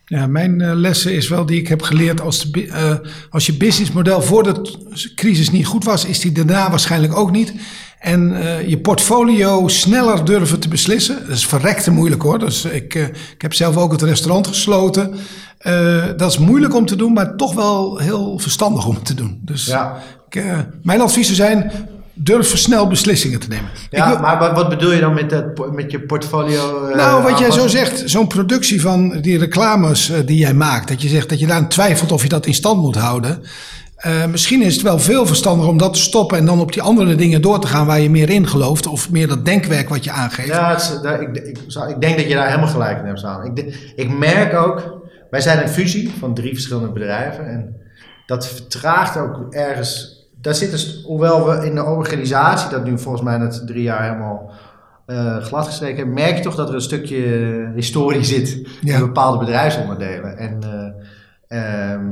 Ja, 0.04 0.26
mijn 0.26 0.60
eh, 0.60 0.74
lessen 0.74 1.14
is 1.14 1.28
wel 1.28 1.46
die 1.46 1.60
ik 1.60 1.68
heb 1.68 1.82
geleerd. 1.82 2.20
Als, 2.20 2.52
de, 2.52 3.00
als 3.30 3.46
je 3.46 3.56
businessmodel 3.56 4.22
voor 4.22 4.42
de 4.42 4.78
crisis 5.14 5.50
niet 5.50 5.66
goed 5.66 5.84
was, 5.84 6.04
is 6.04 6.20
die 6.20 6.32
daarna 6.32 6.70
waarschijnlijk 6.70 7.16
ook 7.16 7.30
niet. 7.30 7.54
En 7.98 8.20
je 8.66 8.78
portfolio 8.78 9.68
sneller 9.68 10.24
durven 10.24 10.60
te 10.60 10.68
beslissen. 10.68 11.18
Dat 11.26 11.36
is 11.36 11.46
verrekte 11.46 11.90
moeilijk 11.90 12.22
hoor. 12.22 12.38
Dus 12.38 12.64
ik, 12.64 12.94
ik 13.34 13.42
heb 13.42 13.54
zelf 13.54 13.76
ook 13.76 13.92
het 13.92 14.02
restaurant 14.02 14.46
gesloten. 14.46 15.14
Eh, 15.60 16.04
dat 16.16 16.30
is 16.30 16.38
moeilijk 16.38 16.74
om 16.74 16.86
te 16.86 16.96
doen, 16.96 17.12
maar 17.12 17.36
toch 17.36 17.54
wel 17.54 17.98
heel 17.98 18.38
verstandig 18.38 18.86
om 18.86 19.02
te 19.02 19.14
doen. 19.14 19.40
Dus 19.44 19.66
Ja. 19.66 19.96
ik, 20.28 20.34
eh, 20.36 20.58
mijn 20.82 21.00
adviezen 21.00 21.34
zijn: 21.34 21.72
durf 22.14 22.58
snel 22.58 22.86
beslissingen 22.86 23.40
te 23.40 23.48
nemen. 23.48 23.70
Ja, 23.90 24.08
wil- 24.08 24.18
maar 24.20 24.54
wat, 24.54 24.68
bedoel 24.68 24.92
je 24.92 25.00
dan 25.00 25.14
met, 25.14 25.30
dat, 25.30 25.72
met 25.72 25.90
je 25.90 26.00
portfolio? 26.00 26.86
eh, 26.88 26.96
nou, 26.96 27.22
wat 27.22 27.38
jij 27.38 27.50
zo 27.50 27.66
zegt, 27.68 28.02
zo'n 28.04 28.26
productie 28.26 28.80
van 28.80 29.20
die 29.20 29.38
reclames 29.38 30.12
die 30.26 30.38
jij 30.38 30.54
maakt, 30.54 30.88
dat 30.88 31.02
je 31.02 31.08
zegt 31.08 31.28
dat 31.28 31.38
je 31.40 31.46
daar 31.46 31.56
aan 31.56 31.68
twijfelt 31.68 32.12
of 32.12 32.22
je 32.22 32.28
dat 32.28 32.46
in 32.46 32.54
stand 32.54 32.80
moet 32.80 32.96
houden. 32.96 33.42
Misschien 34.30 34.62
is 34.62 34.72
het 34.74 34.82
wel 34.82 34.98
veel 34.98 35.26
verstandiger 35.26 35.70
om 35.70 35.78
dat 35.78 35.94
te 35.94 36.00
stoppen 36.00 36.38
en 36.38 36.44
dan 36.46 36.60
op 36.60 36.72
die 36.72 36.82
andere 36.82 37.14
dingen 37.14 37.42
door 37.42 37.60
te 37.60 37.66
gaan 37.66 37.86
waar 37.86 38.00
je 38.00 38.10
meer 38.10 38.30
in 38.30 38.48
gelooft 38.48 38.86
of 38.86 39.10
meer 39.10 39.28
dat 39.28 39.44
denkwerk 39.44 39.88
wat 39.88 40.04
je 40.04 40.10
aangeeft. 40.10 40.48
Ja, 40.48 40.70
het 40.70 40.80
is- 40.80 41.00
daar- 41.02 41.22
ik, 41.22 41.28
ik, 41.36 41.58
ik 41.88 42.00
denk 42.00 42.16
dat 42.16 42.28
je 42.28 42.34
daar 42.34 42.46
helemaal 42.48 42.68
gelijk 42.68 42.98
in 42.98 43.06
hebt 43.06 43.18
staan. 43.18 43.44
Ik, 43.54 43.74
ik 43.96 44.18
merk 44.18 44.54
ook, 44.54 44.99
wij 45.30 45.40
zijn 45.40 45.62
een 45.62 45.68
fusie 45.68 46.10
van 46.18 46.34
drie 46.34 46.52
verschillende 46.52 46.92
bedrijven. 46.92 47.46
En 47.46 47.76
dat 48.26 48.48
vertraagt 48.48 49.16
ook 49.16 49.54
ergens. 49.54 50.18
Daar 50.40 50.54
zit 50.54 50.70
dus, 50.70 51.02
hoewel 51.06 51.46
we 51.48 51.66
in 51.66 51.74
de 51.74 51.84
organisatie 51.84 52.70
dat 52.70 52.84
nu 52.84 52.98
volgens 52.98 53.22
mij 53.24 53.38
net 53.38 53.62
drie 53.66 53.82
jaar 53.82 54.02
helemaal 54.02 54.50
eh 55.06 55.36
gladgestreken 55.36 55.96
hebben, 55.96 56.14
merk 56.14 56.36
je 56.36 56.42
toch 56.42 56.54
dat 56.54 56.68
er 56.68 56.74
een 56.74 56.80
stukje 56.80 57.72
historie 57.74 58.24
zit 58.24 58.68
Ja. 58.80 58.94
in 58.94 59.00
bepaalde 59.00 59.38
bedrijfsonderdelen. 59.38 60.36
En, 60.38 60.58
eh, 61.48 61.92
ehm, 61.92 62.06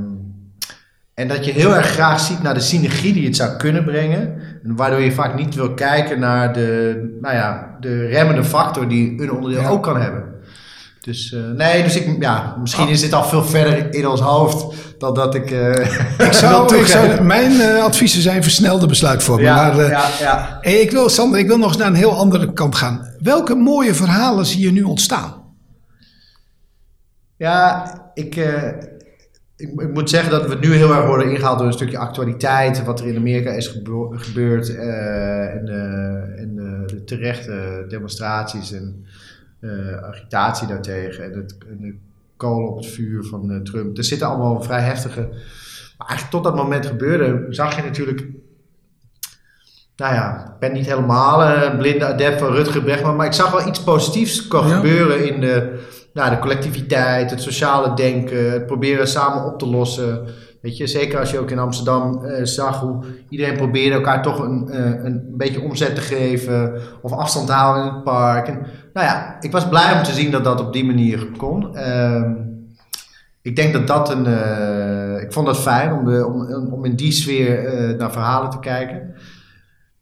en 1.14 1.28
dat 1.28 1.44
je 1.44 1.52
heel 1.52 1.74
erg 1.76 1.86
graag 1.86 2.20
ziet 2.20 2.42
naar 2.42 2.54
de 2.54 2.60
synergie 2.60 3.12
die 3.12 3.26
het 3.26 3.36
zou 3.36 3.56
kunnen 3.56 3.84
brengen. 3.84 4.20
En 4.64 4.76
Waardoor 4.76 5.00
je 5.00 5.12
vaak 5.12 5.34
niet 5.34 5.54
wil 5.54 5.74
kijken 5.74 6.18
naar 6.20 6.52
de, 6.52 7.18
nou 7.20 7.34
ja, 7.34 7.76
de 7.80 8.06
remmende 8.06 8.44
factor 8.44 8.88
die 8.88 9.22
een 9.22 9.32
onderdeel 9.32 9.60
Ja. 9.60 9.68
ook 9.68 9.82
kan 9.82 10.00
hebben. 10.00 10.24
Dus 11.08 11.32
eh, 11.32 11.40
nee, 11.50 11.82
dus 11.82 11.96
ik, 11.96 12.22
ja, 12.22 12.56
misschien 12.60 12.88
is 12.88 13.00
dit 13.00 13.12
al 13.12 13.24
veel 13.24 13.44
verder 13.44 13.94
in 13.94 14.06
ons 14.08 14.20
hoofd 14.20 14.76
dan 14.98 15.14
dat 15.14 15.34
ik. 15.34 15.50
eh, 15.50 15.70
Ik 16.26 16.32
zou, 16.32 16.68
wil 16.68 16.78
ik 16.78 16.86
zou, 16.86 17.22
mijn 17.22 17.60
eh, 17.60 17.82
adviezen 17.84 18.22
zijn 18.22 18.42
versnelde 18.42 18.86
besluitvorming. 18.86 19.48
ja, 19.48 19.72
maar, 19.72 19.88
ja, 19.90 20.08
ja. 20.20 20.58
hey, 20.60 20.80
ik 20.80 20.90
wil, 20.90 21.08
Sander, 21.08 21.38
ik 21.38 21.46
wil 21.46 21.58
nog 21.58 21.68
eens 21.68 21.76
naar 21.76 21.86
een 21.86 21.94
heel 21.94 22.16
andere 22.16 22.52
kant 22.52 22.74
gaan. 22.74 23.14
Welke 23.18 23.54
mooie 23.54 23.94
verhalen 23.94 24.46
zie 24.46 24.60
je 24.60 24.72
nu 24.72 24.82
ontstaan? 24.82 25.34
Ja, 27.36 27.92
ik, 28.14 28.36
ik, 29.56 29.70
ik 29.76 29.92
moet 29.92 30.10
zeggen 30.10 30.30
dat 30.30 30.46
we 30.46 30.54
nu 30.60 30.74
heel 30.74 30.94
erg 30.94 31.06
worden 31.06 31.30
ingehaald 31.30 31.58
door 31.58 31.66
een 31.66 31.72
stukje 31.72 31.98
actualiteit. 31.98 32.84
Wat 32.84 33.00
er 33.00 33.06
in 33.06 33.16
Amerika 33.16 33.50
is 33.50 33.66
gebeurd. 33.66 34.76
en 34.76 35.68
en 36.38 36.54
de 36.86 37.04
terechte 37.04 37.84
demonstraties 37.88 38.72
en 38.72 39.06
agitatie 40.02 40.66
daartegen. 40.66 41.24
En 41.24 41.32
het, 41.32 41.56
en 41.68 41.78
de 41.80 41.94
kolen 42.38 42.68
op 42.68 42.76
het 42.76 42.86
vuur 42.86 43.24
van 43.24 43.50
eh, 43.50 43.60
Trump. 43.60 43.96
Er 43.96 44.04
zitten 44.04 44.28
allemaal 44.28 44.62
vrij 44.62 44.80
heftige. 44.80 45.20
Maar 45.98 46.08
eigenlijk 46.08 46.30
tot 46.30 46.44
dat 46.44 46.54
moment 46.54 46.86
gebeurde, 46.86 47.46
zag 47.48 47.76
je 47.76 47.82
natuurlijk. 47.82 48.26
Nou 49.96 50.14
ja, 50.14 50.44
ik 50.46 50.58
ben 50.58 50.72
niet 50.72 50.86
helemaal 50.86 51.42
een 51.42 51.78
blinde 51.78 52.06
adept 52.06 52.38
van 52.38 52.52
Rutger 52.52 52.82
Bregman, 52.82 53.16
maar 53.16 53.26
ik 53.26 53.32
zag 53.32 53.50
wel 53.50 53.68
iets 53.68 53.82
positiefs 53.82 54.46
Ja. 54.50 54.60
gebeuren 54.62 55.34
in 55.34 55.40
de, 55.40 55.84
nou, 56.12 56.30
de 56.30 56.38
collectiviteit, 56.38 57.30
het 57.30 57.42
sociale 57.42 57.94
denken, 57.94 58.52
het 58.52 58.66
proberen 58.66 59.08
samen 59.08 59.44
op 59.44 59.58
te 59.58 59.66
lossen. 59.66 60.26
Weet 60.60 60.76
je, 60.76 60.86
zeker 60.86 61.18
als 61.18 61.30
je 61.30 61.38
ook 61.38 61.50
in 61.50 61.58
Amsterdam 61.58 62.24
eh, 62.24 62.44
zag 62.44 62.80
hoe 62.80 63.04
iedereen 63.28 63.56
probeerde 63.56 63.94
elkaar 63.94 64.22
toch 64.22 64.38
een, 64.38 64.68
eh, 64.70 65.04
een 65.04 65.34
beetje 65.36 65.60
omzet 65.60 65.94
te 65.94 66.00
geven 66.00 66.80
of 67.02 67.12
afstand 67.12 67.46
te 67.46 67.52
houden 67.52 67.86
in 67.86 67.94
het 67.94 68.04
park. 68.04 68.48
En, 68.48 68.66
nou 68.92 69.06
ja, 69.06 69.36
ik 69.40 69.52
was 69.52 69.68
blij 69.68 69.92
om 69.92 70.02
te 70.02 70.12
zien 70.12 70.30
dat 70.30 70.44
dat 70.44 70.60
op 70.60 70.72
die 70.72 70.84
manier 70.84 71.26
kon. 71.36 71.76
Ehm, 71.76 72.32
ik 73.42 73.56
denk 73.56 73.72
dat 73.72 73.86
dat 73.86 74.10
een. 74.10 74.26
eh, 74.26 75.22
ik 75.22 75.32
vond 75.32 75.46
dat 75.46 75.58
fijn 75.58 75.92
om, 75.92 76.04
de, 76.04 76.26
om, 76.26 76.72
om 76.72 76.84
in 76.84 76.96
die 76.96 77.12
sfeer 77.12 77.94
naar 77.98 78.12
verhalen 78.12 78.50
te 78.50 78.58
kijken. 78.58 79.14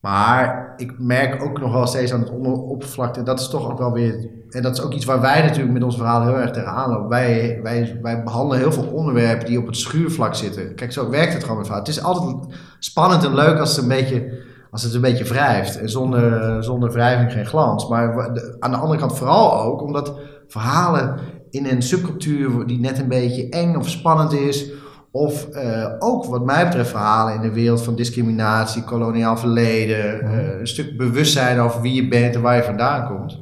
Maar 0.06 0.72
ik 0.76 0.94
merk 0.98 1.42
ook 1.42 1.60
nog 1.60 1.72
wel 1.72 1.86
steeds 1.86 2.12
aan 2.12 2.20
het 2.20 2.30
onder- 2.30 2.52
oppervlakte. 2.52 3.22
Dat 3.22 3.40
is 3.40 3.48
toch 3.48 3.70
ook 3.70 3.78
wel 3.78 3.92
weer. 3.92 4.28
En 4.50 4.62
dat 4.62 4.76
is 4.76 4.82
ook 4.82 4.92
iets 4.92 5.04
waar 5.04 5.20
wij 5.20 5.42
natuurlijk 5.42 5.72
met 5.72 5.82
ons 5.82 5.96
verhaal 5.96 6.22
heel 6.22 6.38
erg 6.38 6.50
tegenaan 6.50 6.90
lopen. 6.90 7.08
Wij, 7.08 7.60
wij, 7.62 7.98
wij 8.02 8.22
behandelen 8.22 8.58
heel 8.58 8.72
veel 8.72 8.86
onderwerpen 8.92 9.46
die 9.46 9.58
op 9.58 9.66
het 9.66 9.76
schuurvlak 9.76 10.34
zitten. 10.34 10.74
Kijk, 10.74 10.92
zo 10.92 11.10
werkt 11.10 11.32
het 11.32 11.42
gewoon 11.42 11.56
met 11.56 11.66
verhaal. 11.66 11.84
Het 11.84 11.94
is 11.94 12.02
altijd 12.02 12.36
spannend 12.78 13.24
en 13.24 13.34
leuk 13.34 13.58
als 13.58 13.76
het 13.76 13.82
een 13.82 13.88
beetje, 13.88 14.42
als 14.70 14.82
het 14.82 14.94
een 14.94 15.00
beetje 15.00 15.24
wrijft. 15.24 15.78
En 15.78 15.90
zonder, 15.90 16.64
zonder 16.64 16.92
wrijving 16.92 17.32
geen 17.32 17.46
glans. 17.46 17.88
Maar 17.88 18.30
aan 18.58 18.70
de 18.70 18.76
andere 18.76 19.00
kant 19.00 19.18
vooral 19.18 19.62
ook 19.62 19.82
omdat 19.82 20.18
verhalen 20.46 21.18
in 21.50 21.66
een 21.66 21.82
subcultuur 21.82 22.66
die 22.66 22.80
net 22.80 22.98
een 22.98 23.08
beetje 23.08 23.48
eng 23.48 23.76
of 23.76 23.88
spannend 23.88 24.32
is. 24.32 24.70
Of 25.16 25.48
eh, 25.48 25.86
ook 25.98 26.24
wat 26.24 26.44
mij 26.44 26.64
betreft 26.64 26.90
verhalen 26.90 27.34
in 27.34 27.40
de 27.40 27.52
wereld 27.52 27.82
van 27.82 27.94
discriminatie, 27.96 28.84
koloniaal 28.84 29.36
verleden, 29.36 30.20
eh, 30.20 30.58
een 30.60 30.66
stuk 30.66 30.96
bewustzijn 30.96 31.58
over 31.58 31.80
wie 31.80 31.94
je 31.94 32.08
bent 32.08 32.34
en 32.34 32.40
waar 32.40 32.56
je 32.56 32.62
vandaan 32.62 33.06
komt. 33.06 33.38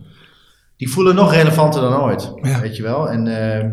Die 0.77 0.91
voelen 0.91 1.15
nog 1.15 1.33
relevanter 1.33 1.81
dan 1.81 2.01
ooit, 2.01 2.33
Ja. 2.43 2.61
weet 2.61 2.77
je 2.77 2.83
wel. 2.83 3.11
En, 3.11 3.27
eh, 3.27 3.71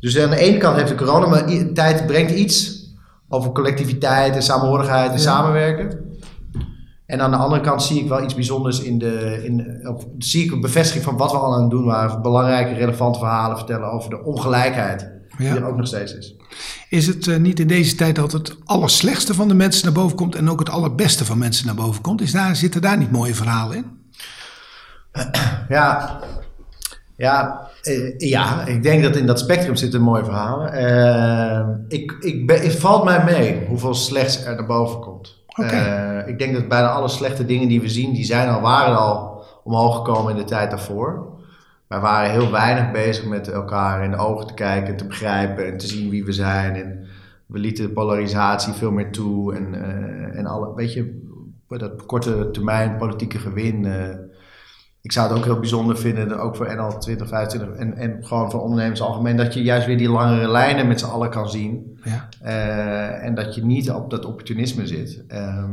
dus 0.00 0.18
aan 0.18 0.30
de 0.30 0.36
ene 0.36 0.58
kant 0.58 0.76
heeft 0.76 0.88
de 0.88 0.94
coronatijd 0.94 2.06
brengt 2.06 2.30
iets 2.32 2.84
over 3.28 3.52
collectiviteit 3.52 4.34
en 4.34 4.42
samenhorigheid 4.42 5.10
en 5.10 5.16
Ja. 5.16 5.22
samenwerken. 5.22 5.98
En 7.06 7.20
aan 7.20 7.30
de 7.30 7.36
andere 7.36 7.60
kant 7.60 7.82
zie 7.82 8.02
ik 8.02 8.08
wel 8.08 8.22
iets 8.22 8.34
bijzonders 8.34 8.82
in 8.82 8.98
de. 8.98 9.40
In, 9.44 9.82
zie 10.18 10.44
ik 10.44 10.52
een 10.52 10.60
bevestiging 10.60 11.04
van 11.04 11.16
wat 11.16 11.30
we 11.30 11.38
al 11.38 11.54
aan 11.54 11.60
het 11.62 11.70
doen 11.70 11.84
waren. 11.84 12.22
Belangrijke, 12.22 12.74
relevante 12.74 13.18
verhalen 13.18 13.56
vertellen 13.56 13.92
over 13.92 14.10
de 14.10 14.24
ongelijkheid. 14.24 15.12
Die 15.38 15.48
er 15.48 15.66
ook 15.66 15.76
nog 15.76 15.86
steeds 15.86 16.16
is. 16.16 16.36
Is 16.88 17.06
het 17.06 17.26
eh, 17.26 17.36
niet 17.36 17.60
in 17.60 17.66
deze 17.66 17.94
tijd 17.94 18.16
dat 18.16 18.32
het 18.32 18.56
allerslechtste 18.64 19.34
van 19.34 19.48
de 19.48 19.54
mensen 19.54 19.84
naar 19.84 19.94
boven 19.94 20.16
komt 20.16 20.34
en 20.34 20.50
ook 20.50 20.58
het 20.58 20.70
allerbeste 20.70 21.24
van 21.24 21.38
mensen 21.38 21.66
naar 21.66 21.74
boven 21.74 22.02
komt? 22.02 22.20
Is 22.20 22.32
daar, 22.32 22.56
zitten 22.56 22.80
daar 22.80 22.98
niet 22.98 23.10
mooie 23.10 23.34
verhalen 23.34 23.76
in? 23.76 23.84
Ja, 25.68 26.20
ja, 27.16 27.68
eh, 27.82 28.18
ja, 28.18 28.66
ik 28.66 28.82
denk 28.82 29.02
dat 29.02 29.16
in 29.16 29.26
dat 29.26 29.38
spectrum 29.38 29.76
zitten 29.76 30.00
mooie 30.00 30.24
verhalen. 30.24 30.72
Eh, 30.72 31.66
ik, 31.88 32.16
ik 32.20 32.46
ben, 32.46 32.60
het 32.60 32.76
valt 32.76 33.04
mij 33.04 33.24
mee 33.24 33.66
hoeveel 33.68 33.94
slechts 33.94 34.44
er 34.44 34.54
naar 34.54 34.66
boven 34.66 35.00
komt. 35.00 35.42
Eh, 35.54 36.18
ik 36.26 36.38
denk 36.38 36.54
dat 36.54 36.68
bijna 36.68 36.88
alle 36.88 37.08
slechte 37.08 37.44
dingen 37.46 37.68
die 37.68 37.80
we 37.80 37.88
zien, 37.88 38.12
die 38.12 38.24
zijn 38.24 38.48
al, 38.48 38.60
waren 38.60 38.98
al 38.98 39.44
omhoog 39.64 39.96
gekomen 39.96 40.32
in 40.32 40.38
de 40.38 40.44
tijd 40.44 40.70
daarvoor. 40.70 41.32
Wij 41.86 42.00
waren 42.00 42.30
heel 42.30 42.50
weinig 42.50 42.90
bezig 42.90 43.26
met 43.26 43.48
elkaar 43.48 44.04
in 44.04 44.10
de 44.10 44.16
ogen 44.16 44.46
te 44.46 44.54
kijken, 44.54 44.96
te 44.96 45.06
begrijpen 45.06 45.66
en 45.66 45.76
te 45.76 45.86
zien 45.86 46.10
wie 46.10 46.24
we 46.24 46.32
zijn. 46.32 46.74
En 46.74 47.06
we 47.46 47.58
lieten 47.58 47.86
de 47.86 47.92
polarisatie 47.92 48.72
veel 48.72 48.90
meer 48.90 49.10
toe. 49.10 49.54
En, 49.54 49.74
eh, 49.74 50.38
en 50.38 50.46
alle, 50.46 50.74
weet 50.74 50.92
je, 50.92 51.22
dat 51.68 52.06
korte 52.06 52.50
termijn 52.50 52.96
politieke 52.96 53.38
gewin. 53.38 53.84
eh, 53.84 54.16
ik 55.00 55.12
zou 55.12 55.28
het 55.28 55.38
ook 55.38 55.44
heel 55.44 55.58
bijzonder 55.58 55.96
vinden, 55.98 56.38
ook 56.38 56.56
voor 56.56 56.76
NL 56.76 56.98
2025 56.98 57.78
en, 57.78 57.96
en 57.96 58.24
gewoon 58.26 58.50
voor 58.50 58.60
ondernemers 58.60 59.00
algemeen, 59.00 59.36
dat 59.36 59.54
je 59.54 59.62
juist 59.62 59.86
weer 59.86 59.98
die 59.98 60.08
langere 60.10 60.48
lijnen 60.48 60.86
met 60.88 61.00
z'n 61.00 61.06
allen 61.06 61.30
kan 61.30 61.48
zien. 61.48 61.98
Ja. 62.04 62.28
Eh, 62.40 63.24
en 63.24 63.34
dat 63.34 63.54
je 63.54 63.64
niet 63.64 63.90
op 63.90 64.10
dat 64.10 64.24
opportunisme 64.24 64.86
zit. 64.86 65.24
Ehm, 65.28 65.70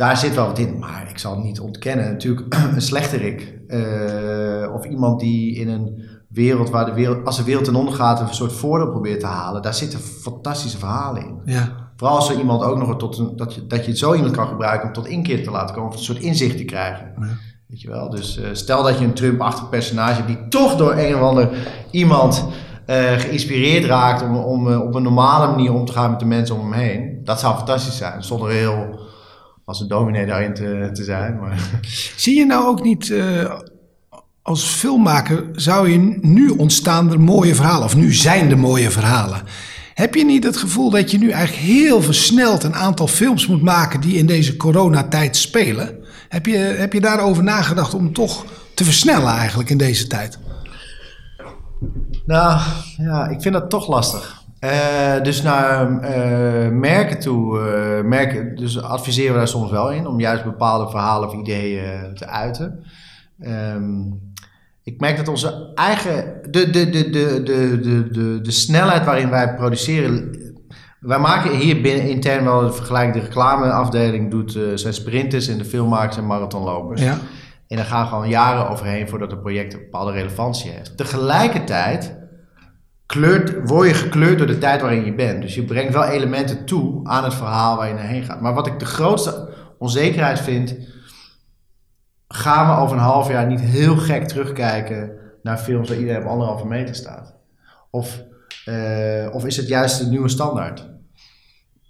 daar 0.00 0.16
zit 0.16 0.34
wel 0.34 0.46
wat 0.46 0.58
in, 0.58 0.78
maar 0.78 1.06
ik 1.10 1.18
zal 1.18 1.34
het 1.34 1.44
niet 1.44 1.60
ontkennen. 1.60 2.10
Natuurlijk 2.10 2.54
een 2.74 2.82
slechterik. 2.82 3.58
eh, 3.68 4.74
of 4.74 4.84
iemand 4.84 5.20
die 5.20 5.54
in 5.54 5.68
een 5.68 6.02
wereld 6.28 6.70
waar 6.70 6.84
de 6.84 6.92
wereld, 6.92 7.26
als 7.26 7.36
de 7.36 7.44
wereld 7.44 7.64
ten 7.64 7.74
onder 7.74 7.94
gaat, 7.94 8.20
een 8.20 8.34
soort 8.34 8.52
voordeel 8.52 8.90
probeert 8.90 9.20
te 9.20 9.26
halen. 9.26 9.62
Daar 9.62 9.74
zitten 9.74 10.00
fantastische 10.00 10.78
verhalen 10.78 11.22
in. 11.22 11.40
Ja. 11.44 11.92
Vooral 11.96 12.16
als 12.16 12.30
er 12.30 12.38
iemand 12.38 12.62
ook 12.62 12.78
nog 12.78 12.96
tot 12.96 13.18
een, 13.18 13.36
dat, 13.36 13.54
je, 13.54 13.66
dat 13.66 13.86
je 13.86 13.96
zo 13.96 14.14
iemand 14.14 14.36
kan 14.36 14.46
gebruiken 14.48 14.88
om 14.88 14.94
tot 14.94 15.06
inkeer 15.06 15.44
te 15.44 15.50
laten 15.50 15.74
komen, 15.74 15.90
of 15.90 15.96
een 15.96 16.04
soort 16.04 16.18
inzicht 16.18 16.56
te 16.56 16.64
krijgen. 16.64 17.12
Ja. 17.20 17.26
Weet 17.66 17.80
je 17.80 17.88
wel? 17.88 18.10
Dus 18.10 18.38
eh, 18.38 18.48
stel 18.52 18.82
dat 18.82 18.98
je 18.98 19.04
een 19.04 19.14
Trump-achtig 19.14 19.68
personage 19.68 20.14
hebt 20.14 20.28
die 20.28 20.48
toch 20.48 20.76
door 20.76 20.92
een 20.92 21.14
of 21.14 21.20
ander 21.20 21.48
iemand 21.90 22.46
eh, 22.86 23.12
geïnspireerd 23.12 23.84
raakt 23.84 24.22
om, 24.22 24.36
om 24.36 24.74
op 24.74 24.94
een 24.94 25.02
normale 25.02 25.46
manier 25.46 25.72
om 25.72 25.84
te 25.84 25.92
gaan 25.92 26.10
met 26.10 26.20
de 26.20 26.26
mensen 26.26 26.56
om 26.56 26.60
hem 26.60 26.80
heen. 26.80 27.20
Dat 27.24 27.40
zou 27.40 27.56
fantastisch 27.56 27.96
zijn, 27.96 28.22
zonder 28.22 28.50
heel 28.50 29.08
als 29.64 29.80
een 29.80 29.88
dominee 29.88 30.26
daarin 30.26 30.54
te, 30.54 30.90
te 30.92 31.04
zijn. 31.04 31.38
Maar 31.38 31.68
Zie 32.16 32.36
je 32.36 32.46
nou 32.46 32.66
ook 32.66 32.82
niet, 32.82 33.10
eh, 33.10 33.58
als 34.42 34.64
filmmaker 34.64 35.44
zou 35.52 35.88
je 35.90 36.18
nu 36.20 36.48
ontstaan 36.48 37.12
er 37.12 37.20
mooie 37.20 37.54
verhalen, 37.54 37.84
of 37.84 37.96
nu 37.96 38.12
zijn 38.12 38.50
er 38.50 38.58
mooie 38.58 38.90
verhalen. 38.90 39.42
Heb 39.94 40.14
je 40.14 40.24
niet 40.24 40.44
het 40.44 40.56
gevoel 40.56 40.90
dat 40.90 41.10
je 41.10 41.18
nu 41.18 41.30
eigenlijk 41.30 41.66
heel 41.66 42.02
versneld 42.02 42.62
een 42.62 42.74
aantal 42.74 43.06
films 43.06 43.46
moet 43.46 43.62
maken 43.62 44.00
die 44.00 44.16
in 44.16 44.26
deze 44.26 44.56
coronatijd 44.56 45.36
spelen? 45.36 45.98
Heb 46.28 46.46
je, 46.46 46.56
heb 46.56 46.92
je 46.92 47.00
daarover 47.00 47.42
nagedacht 47.42 47.94
om 47.94 48.12
toch 48.12 48.44
te 48.74 48.84
versnellen 48.84 49.32
eigenlijk 49.32 49.70
in 49.70 49.78
deze 49.78 50.06
tijd? 50.06 50.38
Nou, 52.26 52.60
ja, 52.96 53.28
ik 53.28 53.42
vind 53.42 53.54
dat 53.54 53.70
toch 53.70 53.88
lastig. 53.88 54.39
Eh, 54.60 55.22
dus 55.22 55.42
naar 55.42 56.00
eh, 56.00 56.70
merken 56.70 57.20
toe, 57.20 57.60
eh, 57.60 58.04
merken, 58.04 58.56
dus 58.56 58.82
adviseren 58.82 59.32
we 59.32 59.38
daar 59.38 59.48
soms 59.48 59.70
wel 59.70 59.92
in 59.92 60.06
om 60.06 60.20
juist 60.20 60.44
bepaalde 60.44 60.90
verhalen 60.90 61.28
of 61.28 61.34
ideeën 61.34 62.14
te 62.14 62.26
uiten. 62.26 62.84
Ehm, 63.40 64.02
ik 64.82 65.00
merk 65.00 65.16
dat 65.16 65.28
onze 65.28 65.72
eigen, 65.74 66.40
de, 66.50 66.70
de, 66.70 66.90
de, 66.90 67.10
de, 67.10 67.42
de, 67.42 67.80
de, 67.80 68.08
de, 68.10 68.40
de 68.40 68.50
snelheid 68.50 69.04
waarin 69.04 69.30
wij 69.30 69.54
produceren. 69.54 70.38
Wij 71.00 71.18
maken 71.18 71.56
hier 71.56 71.80
binnen 71.80 72.08
intern 72.08 72.44
wel 72.44 72.60
de 72.60 72.72
vergelijking. 72.72 73.14
De 73.14 73.20
reclameafdeling 73.20 74.30
doet, 74.30 74.58
zijn 74.74 74.94
sprinters 74.94 75.48
en 75.48 75.58
de 75.58 75.64
filmmakers 75.64 76.16
en 76.16 76.26
marathonlopers. 76.26 77.02
Ja. 77.02 77.18
En 77.68 77.76
daar 77.76 77.84
gaan 77.84 78.06
gewoon 78.06 78.28
jaren 78.28 78.68
overheen 78.68 79.08
voordat 79.08 79.32
een 79.32 79.40
project 79.40 79.72
een 79.72 79.80
bepaalde 79.80 80.12
relevantie 80.12 80.70
heeft. 80.70 80.96
Tegelijkertijd 80.96 82.19
kleurt, 83.10 83.68
word 83.68 83.88
je 83.88 83.94
gekleurd 83.94 84.38
door 84.38 84.46
de 84.46 84.58
tijd 84.58 84.80
waarin 84.80 85.04
je 85.04 85.14
bent. 85.14 85.42
Dus 85.42 85.54
je 85.54 85.64
brengt 85.64 85.92
wel 85.92 86.04
elementen 86.04 86.64
toe 86.64 87.00
aan 87.02 87.24
het 87.24 87.34
verhaal 87.34 87.76
waar 87.76 87.88
je 87.88 87.94
naar 87.94 88.06
heen 88.06 88.22
gaat. 88.22 88.40
Maar 88.40 88.54
wat 88.54 88.66
ik 88.66 88.78
de 88.78 88.84
grootste 88.84 89.48
onzekerheid 89.78 90.40
vind, 90.40 90.76
gaan 92.28 92.66
we 92.66 92.82
over 92.82 92.96
een 92.96 93.02
half 93.02 93.28
jaar 93.28 93.46
niet 93.46 93.60
heel 93.60 93.96
gek 93.96 94.28
terugkijken 94.28 95.12
naar 95.42 95.58
films 95.58 95.88
waar 95.88 95.98
iedereen 95.98 96.22
op 96.22 96.28
anderhalve 96.28 96.66
meter 96.66 96.94
staat? 96.94 97.34
Of, 97.90 98.22
eh, 98.64 99.28
of 99.32 99.46
is 99.46 99.56
het 99.56 99.68
juist 99.68 99.98
de 99.98 100.06
nieuwe 100.06 100.28
standaard? 100.28 100.88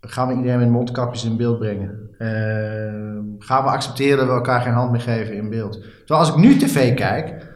Gaan 0.01 0.29
we 0.29 0.35
iedereen 0.35 0.59
met 0.59 0.69
mondkapjes 0.69 1.25
in 1.25 1.37
beeld 1.37 1.59
brengen? 1.59 2.15
Eh, 2.19 3.19
gaan 3.39 3.65
we 3.65 3.71
accepteren 3.71 4.19
dat 4.19 4.27
we 4.27 4.33
elkaar 4.33 4.61
geen 4.61 4.73
hand 4.73 4.91
meer 4.91 5.01
geven 5.01 5.35
in 5.35 5.51
beeld? 5.51 5.73
Terwijl 5.83 6.21
als 6.21 6.29
ik 6.29 6.37
nu 6.37 6.57
tv 6.57 6.95
kijk 6.95 7.50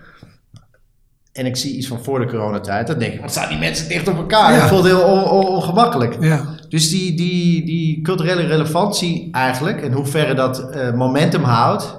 en 1.34 1.46
ik 1.46 1.56
zie 1.56 1.76
iets 1.76 1.86
van 1.86 2.02
voor 2.04 2.18
de 2.18 2.26
coronatijd, 2.26 2.86
dan 2.86 2.98
denk 2.98 3.12
ik, 3.14 3.20
wat 3.20 3.30
staan 3.30 3.48
die 3.48 3.58
mensen 3.58 3.88
dicht 3.88 4.08
op 4.08 4.16
elkaar? 4.16 4.52
Ja. 4.52 4.58
Dat 4.60 4.68
voelt 4.68 4.84
heel 4.84 5.02
on- 5.02 5.24
on- 5.30 5.46
ongemakkelijk. 5.46 6.16
Ja. 6.20 6.44
Dus 6.68 6.90
die, 6.90 7.16
die, 7.16 7.64
die 7.66 8.02
culturele 8.02 8.42
relevantie 8.46 9.28
eigenlijk, 9.32 9.82
en 9.82 9.92
hoeverre 9.92 10.34
dat 10.34 10.70
eh, 10.70 10.92
momentum 10.92 11.42
houdt. 11.42 11.96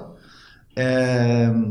ehm, 0.74 1.62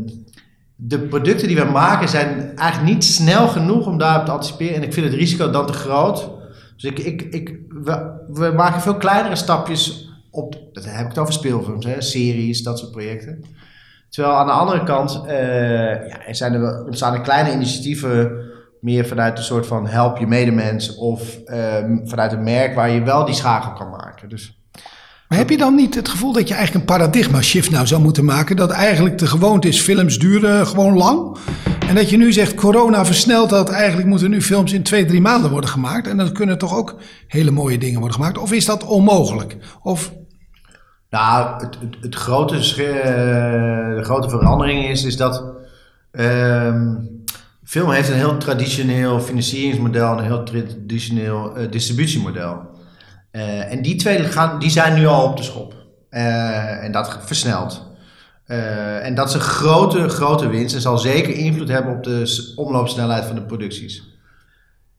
de 0.78 1.00
producten 1.00 1.48
die 1.48 1.58
we 1.58 1.64
maken 1.64 2.10
zijn 2.10 2.58
eigenlijk 2.58 2.94
niet 2.94 3.04
snel 3.04 3.48
genoeg 3.48 3.88
om 3.88 3.98
daarop 3.98 4.26
te 4.26 4.32
anticiperen. 4.32 4.76
En 4.76 4.84
ik 4.84 4.94
vind 4.94 5.06
het 5.06 5.16
risico 5.16 5.50
dan 5.50 5.68
te 5.68 5.74
groot. 5.74 6.30
Dus 6.76 6.84
ik, 6.84 7.00
ik, 7.00 7.22
ik, 7.22 7.60
we, 7.70 8.12
we 8.28 8.54
maken 8.56 8.82
veel 8.82 8.96
kleinere 8.98 9.36
stapjes 9.36 10.10
op. 10.32 10.56
Dat 10.74 10.86
heb 10.86 11.02
ik 11.02 11.08
het 11.08 11.18
over 11.18 11.34
speelfilms, 11.34 11.86
hè, 11.86 12.02
series, 12.02 12.64
dat 12.64 12.80
soort 12.80 12.92
projecten. 12.92 13.44
Terwijl 14.16 14.36
aan 14.36 14.46
de 14.46 14.52
andere 14.52 14.84
kant 14.84 15.22
eh, 15.28 15.38
ja, 16.08 16.26
er 16.28 16.36
zijn 16.36 16.54
er 16.54 16.62
wel, 16.62 16.84
ontstaan 16.86 17.14
er 17.14 17.22
kleine 17.22 17.52
initiatieven 17.52 18.32
meer 18.82 19.06
vanuit 19.06 19.38
een 19.38 19.44
soort 19.44 19.68
van 19.68 19.88
help 19.88 20.18
je 20.18 20.28
medemens 20.28 20.96
of 20.96 21.38
ehm, 21.46 21.98
vanuit 22.04 22.32
een 22.32 22.44
merk 22.44 22.76
waar 22.76 22.90
je 22.90 23.04
wel 23.04 23.26
die 23.26 23.36
schakel 23.36 23.74
kan 23.74 23.90
maken. 23.90 24.30
Dus 24.30 24.60
Maar 25.28 25.38
heb 25.38 25.50
je 25.50 25.58
dan 25.58 25.76
niet 25.76 25.96
het 25.96 26.10
gevoel 26.10 26.34
dat 26.34 26.48
je 26.48 26.54
eigenlijk 26.54 26.86
een 26.86 26.96
paradigma 26.96 27.42
shift 27.42 27.72
nou 27.72 27.88
zou 27.88 28.02
moeten 28.02 28.26
maken? 28.26 28.56
Dat 28.56 28.72
eigenlijk 28.72 29.18
de 29.18 29.28
gewoonte 29.28 29.68
is, 29.68 29.82
films 29.82 30.20
duren 30.20 30.68
gewoon 30.68 30.98
lang. 30.98 31.38
En 31.88 31.96
dat 31.96 32.10
je 32.10 32.18
nu 32.18 32.34
zegt, 32.34 32.56
corona 32.56 33.06
versnelt 33.06 33.50
dat. 33.50 33.70
Eigenlijk 33.70 34.08
moeten 34.08 34.30
nu 34.30 34.42
films 34.42 34.74
in 34.74 34.84
twee, 34.84 35.06
drie 35.06 35.22
maanden 35.22 35.52
worden 35.52 35.70
gemaakt. 35.70 36.08
En 36.08 36.18
dan 36.18 36.34
kunnen 36.34 36.58
toch 36.58 36.78
ook 36.78 36.96
hele 37.28 37.52
mooie 37.52 37.78
dingen 37.78 38.00
worden 38.00 38.18
gemaakt. 38.18 38.38
Of 38.38 38.52
is 38.52 38.66
dat 38.66 38.84
onmogelijk? 38.84 39.58
Of 39.82 40.12
Nou, 41.10 41.66
het, 41.66 41.78
het, 42.02 42.16
grote, 42.16 42.56
eh, 42.56 43.96
de 43.96 44.04
grote 44.04 44.30
verandering 44.30 44.86
is, 44.86 45.04
is 45.04 45.18
dat 45.18 45.44
ehm, 46.12 46.96
film 47.64 47.92
heeft 47.92 48.10
een 48.10 48.16
heel 48.16 48.38
traditioneel 48.38 49.20
financieringsmodel 49.20 50.12
en 50.12 50.18
een 50.18 50.24
heel 50.24 50.44
traditioneel 50.44 51.56
eh, 51.56 51.72
distributiemodel. 51.72 52.62
Eh, 53.32 53.72
en 53.72 53.82
die 53.82 53.96
twee 53.96 54.24
gaan, 54.24 54.60
die 54.60 54.70
zijn 54.70 54.94
nu 54.94 55.06
al 55.06 55.30
op 55.30 55.38
de 55.38 55.44
schop. 55.44 55.74
En 56.10 56.92
dat 56.92 57.18
versnelt. 57.22 57.94
En 58.46 59.16
dat 59.16 59.28
is 59.28 59.34
een 59.34 59.40
grote, 59.40 60.10
grote 60.10 60.48
winst 60.48 60.76
en 60.76 60.82
zal 60.82 60.98
zeker 60.98 61.34
invloed 61.34 61.68
hebben 61.68 61.96
op 61.96 62.04
de 62.04 62.54
omloopsnelheid 62.56 63.26
van 63.26 63.36
de 63.36 63.42
producties. 63.42 64.04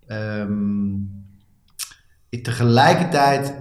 Ehm, 0.07 0.95
tegelijkertijd 2.43 3.55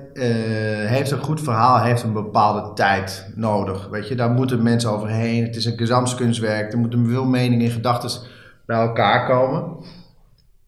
heeft 0.87 1.11
een 1.11 1.23
goed 1.23 1.41
verhaal 1.41 1.81
heeft 1.81 2.03
een 2.03 2.13
bepaalde 2.13 2.73
tijd 2.73 3.31
nodig. 3.35 3.87
Weet 3.87 4.07
je, 4.07 4.15
daar 4.15 4.29
moeten 4.29 4.63
mensen 4.63 4.89
overheen. 4.89 5.43
Het 5.45 5.55
is 5.55 5.65
een 5.65 5.77
gezamskunstwerk. 5.77 6.71
Er 6.71 6.77
moeten 6.77 7.07
veel 7.09 7.25
meningen 7.25 7.65
en 7.65 7.71
gedachten 7.71 8.21
bij 8.65 8.77
elkaar 8.77 9.27
komen. 9.27 9.77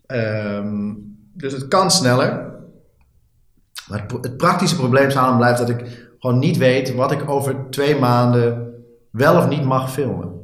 Ehm, 0.05 0.93
dus 1.33 1.53
het 1.53 1.67
kan 1.67 1.91
sneller. 1.91 2.45
Maar 3.87 4.05
het, 4.21 4.37
praktische 4.37 4.75
probleem 4.75 5.11
samen 5.11 5.37
blijft 5.37 5.59
dat 5.59 5.69
ik 5.69 6.09
gewoon 6.19 6.39
niet 6.39 6.57
weet 6.57 6.93
wat 6.95 7.11
ik 7.11 7.29
over 7.29 7.55
twee 7.69 7.99
maanden 7.99 8.73
wel 9.11 9.37
of 9.37 9.47
niet 9.47 9.63
mag 9.63 9.91
filmen. 9.91 10.35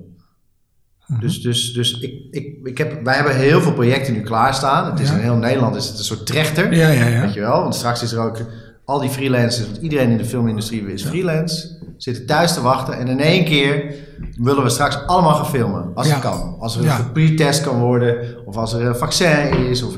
Dus, 1.19 1.41
dus, 1.41 1.73
dus 1.73 1.99
ik, 1.99 2.27
ik, 2.31 2.67
ik 2.67 2.77
heb, 2.77 3.03
wij 3.03 3.15
hebben 3.15 3.35
heel 3.35 3.61
veel 3.61 3.73
projecten 3.73 4.13
nu 4.13 4.21
klaarstaan. 4.21 4.85
Het 4.91 4.99
is 4.99 5.09
Ja. 5.09 5.15
in 5.15 5.21
heel 5.21 5.35
Nederland 5.35 5.75
is 5.75 5.87
het 5.87 5.97
een 5.97 6.03
soort 6.03 6.25
trechter. 6.25 6.73
Ja, 6.73 6.87
ja, 6.89 7.05
ja. 7.07 7.21
Weet 7.21 7.33
je 7.33 7.39
wel? 7.39 7.61
Want 7.61 7.75
straks 7.75 8.03
is 8.03 8.11
er 8.11 8.19
ook 8.19 8.37
al 8.85 8.99
die 8.99 9.09
freelancers, 9.09 9.65
want 9.65 9.81
iedereen 9.81 10.09
in 10.09 10.17
de 10.17 10.25
filmindustrie 10.25 10.93
is 10.93 11.03
freelance, 11.05 11.67
zitten 11.97 12.25
thuis 12.25 12.53
te 12.53 12.61
wachten 12.61 12.97
en 12.97 13.07
in 13.07 13.19
één 13.19 13.45
keer 13.45 13.93
willen 14.37 14.63
we 14.63 14.69
straks 14.69 14.97
allemaal 15.05 15.35
gaan 15.35 15.45
filmen, 15.49 15.91
als 15.95 16.07
het 16.11 16.21
kan. 16.21 16.55
Als 16.59 16.77
er 16.77 16.83
een 16.99 17.11
pre-test 17.11 17.63
kan 17.63 17.79
worden, 17.79 18.17
of 18.45 18.55
als 18.55 18.73
er 18.73 18.85
een 18.85 18.95
vaccin 18.95 19.67
is. 19.69 19.83
Of, 19.83 19.93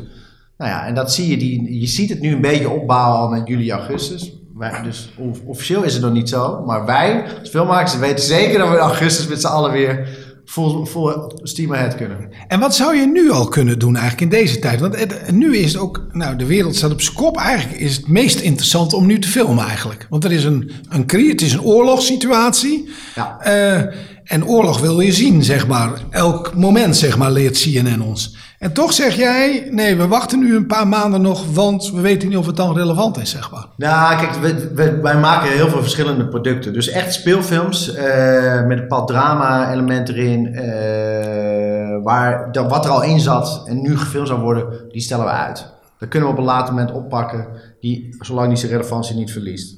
nou 0.58 0.72
ja, 0.72 0.86
en 0.86 0.96
dat 0.96 1.14
zie 1.14 1.30
je, 1.30 1.38
die, 1.38 1.80
je 1.80 1.88
ziet 1.88 2.10
het 2.10 2.20
nu 2.22 2.34
een 2.34 2.42
beetje 2.42 2.70
opbouwen 2.70 3.20
al 3.20 3.28
met 3.30 3.48
juli, 3.48 3.72
augustus. 3.72 4.34
Wij, 4.56 4.82
dus 4.84 5.14
of- 5.18 5.42
officieel 5.46 5.84
is 5.84 5.94
het 5.94 6.02
nog 6.02 6.12
niet 6.14 6.30
zo, 6.30 6.64
maar 6.66 6.86
wij 6.86 7.24
als 7.40 7.50
filmmakers 7.50 7.98
weten 7.98 8.26
zeker 8.26 8.60
dat 8.60 8.68
we 8.70 8.74
in 8.76 8.80
augustus 8.82 9.28
met 9.28 9.42
z'n 9.42 9.48
allen 9.48 9.72
weer 9.72 10.10
full, 10.46 10.86
full 10.86 11.32
steam 11.44 11.74
ahead 11.74 11.96
kunnen. 11.96 12.30
En 12.48 12.60
wat 12.60 12.76
zou 12.76 12.96
je 12.96 13.06
nu 13.08 13.32
al 13.32 13.48
kunnen 13.48 13.80
doen 13.80 13.96
eigenlijk 13.96 14.34
in 14.34 14.40
deze 14.40 14.60
tijd? 14.60 14.80
Want 14.80 15.00
het- 15.00 15.32
nu 15.32 15.58
is 15.58 15.74
het 15.74 15.82
ook, 15.82 16.06
nou 16.12 16.36
de 16.36 16.46
wereld 16.46 16.76
staat 16.76 16.92
op 16.92 17.02
zijn 17.02 17.16
kop. 17.16 17.38
Eigenlijk 17.38 17.80
is 17.80 17.96
het 17.96 18.08
meest 18.08 18.40
interessant 18.40 18.94
om 18.94 19.06
nu 19.06 19.20
te 19.20 19.28
filmen 19.28 19.66
eigenlijk. 19.66 20.08
Want 20.10 20.24
er 20.24 20.32
is 20.32 20.44
een, 20.44 20.72
een 20.90 21.06
crisis, 21.06 21.32
het 21.32 21.42
is 21.42 21.54
een 21.54 21.62
oorlogssituatie. 21.62 22.90
Ja. 23.16 23.40
Eh, 23.40 23.96
en 24.24 24.46
oorlog 24.46 24.80
wil 24.80 25.00
je 25.00 25.12
zien, 25.12 25.44
zeg 25.44 25.68
maar. 25.68 25.92
Elk 26.10 26.56
moment, 26.56 26.98
zeg 26.98 27.18
maar, 27.18 27.32
leert 27.32 27.60
CNN 27.62 28.02
ons. 28.02 28.36
En 28.66 28.74
toch 28.74 28.94
zeg 28.94 29.16
jij, 29.16 29.68
nee, 29.72 29.96
we 29.96 30.08
wachten 30.08 30.40
nu 30.40 30.56
een 30.56 30.66
paar 30.68 30.88
maanden 30.88 31.22
nog, 31.22 31.46
want 31.54 31.92
we 31.92 32.02
weten 32.02 32.28
niet 32.30 32.38
of 32.38 32.46
het 32.46 32.56
dan 32.56 32.76
relevant 32.78 33.18
is, 33.18 33.30
zeg 33.30 33.52
maar. 33.52 33.66
Nou, 33.78 34.18
kijk, 34.18 34.32
we, 34.34 34.72
we- 34.74 35.00
wij 35.02 35.18
maken 35.18 35.50
heel 35.52 35.70
veel 35.70 35.82
verschillende 35.82 36.28
producten. 36.28 36.74
Dus 36.74 36.90
echt 36.90 37.14
speelfilms 37.14 37.94
eh, 37.94 38.66
met 38.66 38.80
een 38.80 38.88
paar 38.88 39.06
drama-element 39.06 40.10
erin. 40.10 40.56
eh, 40.56 42.04
waar 42.04 42.52
dat, 42.52 42.70
wat 42.70 42.86
er 42.86 42.92
al 42.92 43.04
in 43.04 43.20
zat 43.20 43.64
en 43.68 43.82
nu 43.82 43.98
gefilmd 43.98 44.28
zou 44.28 44.40
worden, 44.42 44.66
die 44.92 45.02
stellen 45.02 45.26
we 45.26 45.32
uit. 45.32 45.74
Dat 46.00 46.10
kunnen 46.10 46.30
we 46.30 46.34
op 46.36 46.40
een 46.40 46.48
later 46.48 46.74
moment 46.74 46.92
oppakken, 46.92 47.48
die, 47.80 48.16
zolang 48.20 48.48
die 48.48 48.58
zijn 48.58 48.72
relevantie 48.72 49.16
niet 49.16 49.32
verliest. 49.32 49.76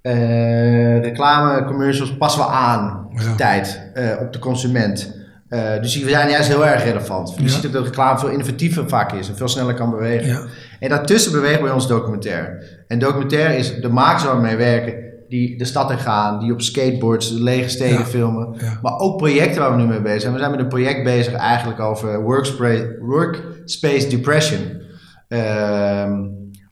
Eh 0.00 1.00
reclame, 1.00 1.64
commercials 1.64 2.16
passen 2.16 2.40
we 2.42 2.48
aan 2.48 3.06
op 3.12 3.18
de 3.18 3.24
Ja. 3.24 3.34
tijd, 3.34 3.80
op 4.20 4.32
de 4.32 4.38
consument. 4.38 5.18
Eh, 5.50 5.80
dus 5.80 5.92
die 5.92 6.08
zijn 6.08 6.30
juist 6.30 6.48
heel 6.48 6.66
erg 6.66 6.84
relevant. 6.84 7.34
Je 7.36 7.42
Ja. 7.42 7.48
ziet 7.48 7.66
ook 7.66 7.72
dat 7.72 7.84
reclame 7.84 8.18
veel 8.18 8.28
innovatiever 8.28 8.88
vaak 8.88 9.12
is 9.12 9.28
en 9.28 9.36
veel 9.36 9.48
sneller 9.48 9.74
kan 9.74 9.90
bewegen. 9.90 10.28
Ja. 10.28 10.40
En 10.80 10.88
daartussen 10.88 11.32
beweegt 11.32 11.60
bij 11.60 11.70
ons 11.70 11.88
documentaire. 11.88 12.64
En 12.86 12.98
documentaire 12.98 13.56
is 13.56 13.80
de 13.80 13.88
makers 13.88 14.24
waar 14.24 14.34
we 14.36 14.42
mee 14.42 14.56
werken, 14.56 14.94
die 15.28 15.58
de 15.58 15.64
stad 15.64 15.90
in 15.90 15.98
gaan, 15.98 16.38
die 16.40 16.52
op 16.52 16.60
skateboards 16.62 17.34
de 17.34 17.42
lege 17.42 17.68
steden 17.68 17.98
Ja. 17.98 18.04
filmen. 18.04 18.56
Maar 18.82 18.98
ook 18.98 19.16
projecten 19.16 19.60
waar 19.60 19.70
we 19.76 19.82
nu 19.82 19.88
mee 19.88 20.00
bezig 20.02 20.20
zijn. 20.20 20.32
We 20.32 20.38
zijn 20.38 20.50
met 20.50 20.60
een 20.60 20.68
project 20.68 21.04
bezig 21.04 21.32
eigenlijk 21.34 21.80
over 21.80 22.22
workspace, 22.22 22.96
workspace 23.00 24.08
depression. 24.08 24.60
Ehm, 25.28 26.12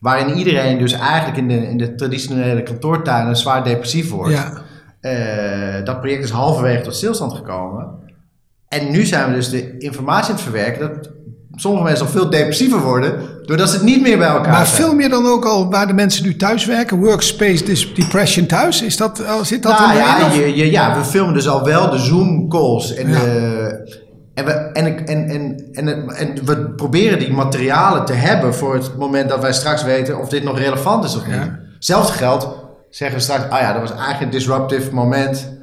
waarin 0.00 0.36
iedereen 0.36 0.78
dus 0.78 0.92
eigenlijk 0.92 1.36
in 1.38 1.48
de, 1.48 1.68
in 1.68 1.76
de 1.78 1.94
traditionele 1.94 2.62
kantoortuinen 2.62 3.36
zwaar 3.36 3.64
depressief 3.64 4.10
wordt. 4.10 4.32
Ja. 4.32 4.52
Eh, 5.00 5.84
dat 5.84 6.00
project 6.00 6.24
is 6.24 6.30
halverwege 6.30 6.82
tot 6.82 6.94
stilstand 6.94 7.32
gekomen. 7.32 7.86
En 8.68 8.90
nu 8.90 9.04
zijn 9.04 9.28
we 9.28 9.34
dus 9.34 9.50
de 9.50 9.78
informatie 9.78 10.28
aan 10.28 10.34
het 10.34 10.42
verwerken 10.42 10.80
dat 10.92 11.10
sommige 11.54 11.84
mensen 11.84 12.04
nog 12.04 12.14
veel 12.14 12.30
depressiever 12.30 12.80
worden 12.80 13.20
doordat 13.46 13.68
ze 13.68 13.74
het 13.74 13.84
niet 13.84 14.00
meer 14.02 14.18
bij 14.18 14.26
elkaar 14.28 14.52
Maar 14.52 14.66
zijn. 14.66 14.82
film 14.82 15.00
je 15.00 15.08
dan 15.08 15.26
ook 15.26 15.44
al 15.44 15.70
waar 15.70 15.86
de 15.86 15.92
mensen 15.92 16.24
nu 16.24 16.36
thuis 16.36 16.64
werken? 16.66 16.98
Workspace 16.98 17.92
Depression 17.94 18.46
thuis? 18.46 18.82
Is 18.82 18.96
dat, 18.96 19.26
al- 19.26 19.44
zit 19.44 19.62
dat 19.62 19.78
Nou 19.78 19.94
ja, 19.96 20.26
of- 20.26 20.34
je, 20.36 20.56
je- 20.56 20.70
ja, 20.70 20.98
we 20.98 21.04
filmen 21.04 21.34
dus 21.34 21.48
al 21.48 21.64
wel 21.64 21.90
de 21.90 21.98
Zoom 21.98 22.48
calls. 22.48 22.94
En, 22.94 23.08
Ja. 23.08 23.18
de, 23.20 24.02
en, 24.34 24.44
we, 24.44 24.50
en, 24.52 25.06
en, 25.06 25.28
en, 25.28 25.56
en, 25.72 26.08
en 26.16 26.44
we 26.44 26.70
proberen 26.70 27.18
die 27.18 27.32
materialen 27.32 28.04
te 28.04 28.12
hebben 28.12 28.54
voor 28.54 28.74
het 28.74 28.96
moment 28.96 29.28
dat 29.28 29.40
wij 29.40 29.52
straks 29.52 29.82
weten 29.84 30.18
of 30.20 30.28
dit 30.28 30.44
nog 30.44 30.58
relevant 30.58 31.04
is 31.04 31.16
of 31.16 31.26
niet. 31.26 31.34
Ja. 31.34 31.58
Hetzelfde 31.74 32.12
geldt, 32.12 32.48
zeggen 32.90 33.16
we 33.18 33.22
straks, 33.24 33.50
ah 33.50 33.60
ja, 33.60 33.72
dat 33.72 33.80
was 33.80 33.90
eigenlijk 33.90 34.20
een 34.20 34.30
disruptive 34.38 34.94
moment. 34.94 35.56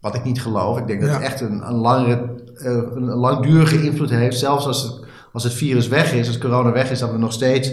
Wat 0.00 0.14
ik 0.14 0.24
niet 0.24 0.40
geloof. 0.42 0.78
Ik 0.78 0.86
denk 0.86 1.00
dat 1.00 1.10
het 1.10 1.22
echt 1.22 1.40
een, 1.40 1.62
een 1.66 1.74
langere, 1.74 2.12
eh, 2.12 2.43
een 2.54 3.04
langdurige 3.04 3.82
invloed 3.82 4.10
heeft. 4.10 4.38
Zelfs 4.38 4.66
als 4.66 4.82
het, 4.82 5.04
als 5.32 5.44
het 5.44 5.52
virus 5.52 5.88
weg 5.88 6.12
is, 6.12 6.26
als 6.26 6.38
corona 6.38 6.72
weg 6.72 6.90
is, 6.90 6.98
dat 6.98 7.10
we 7.10 7.18
nog 7.18 7.32
steeds 7.32 7.72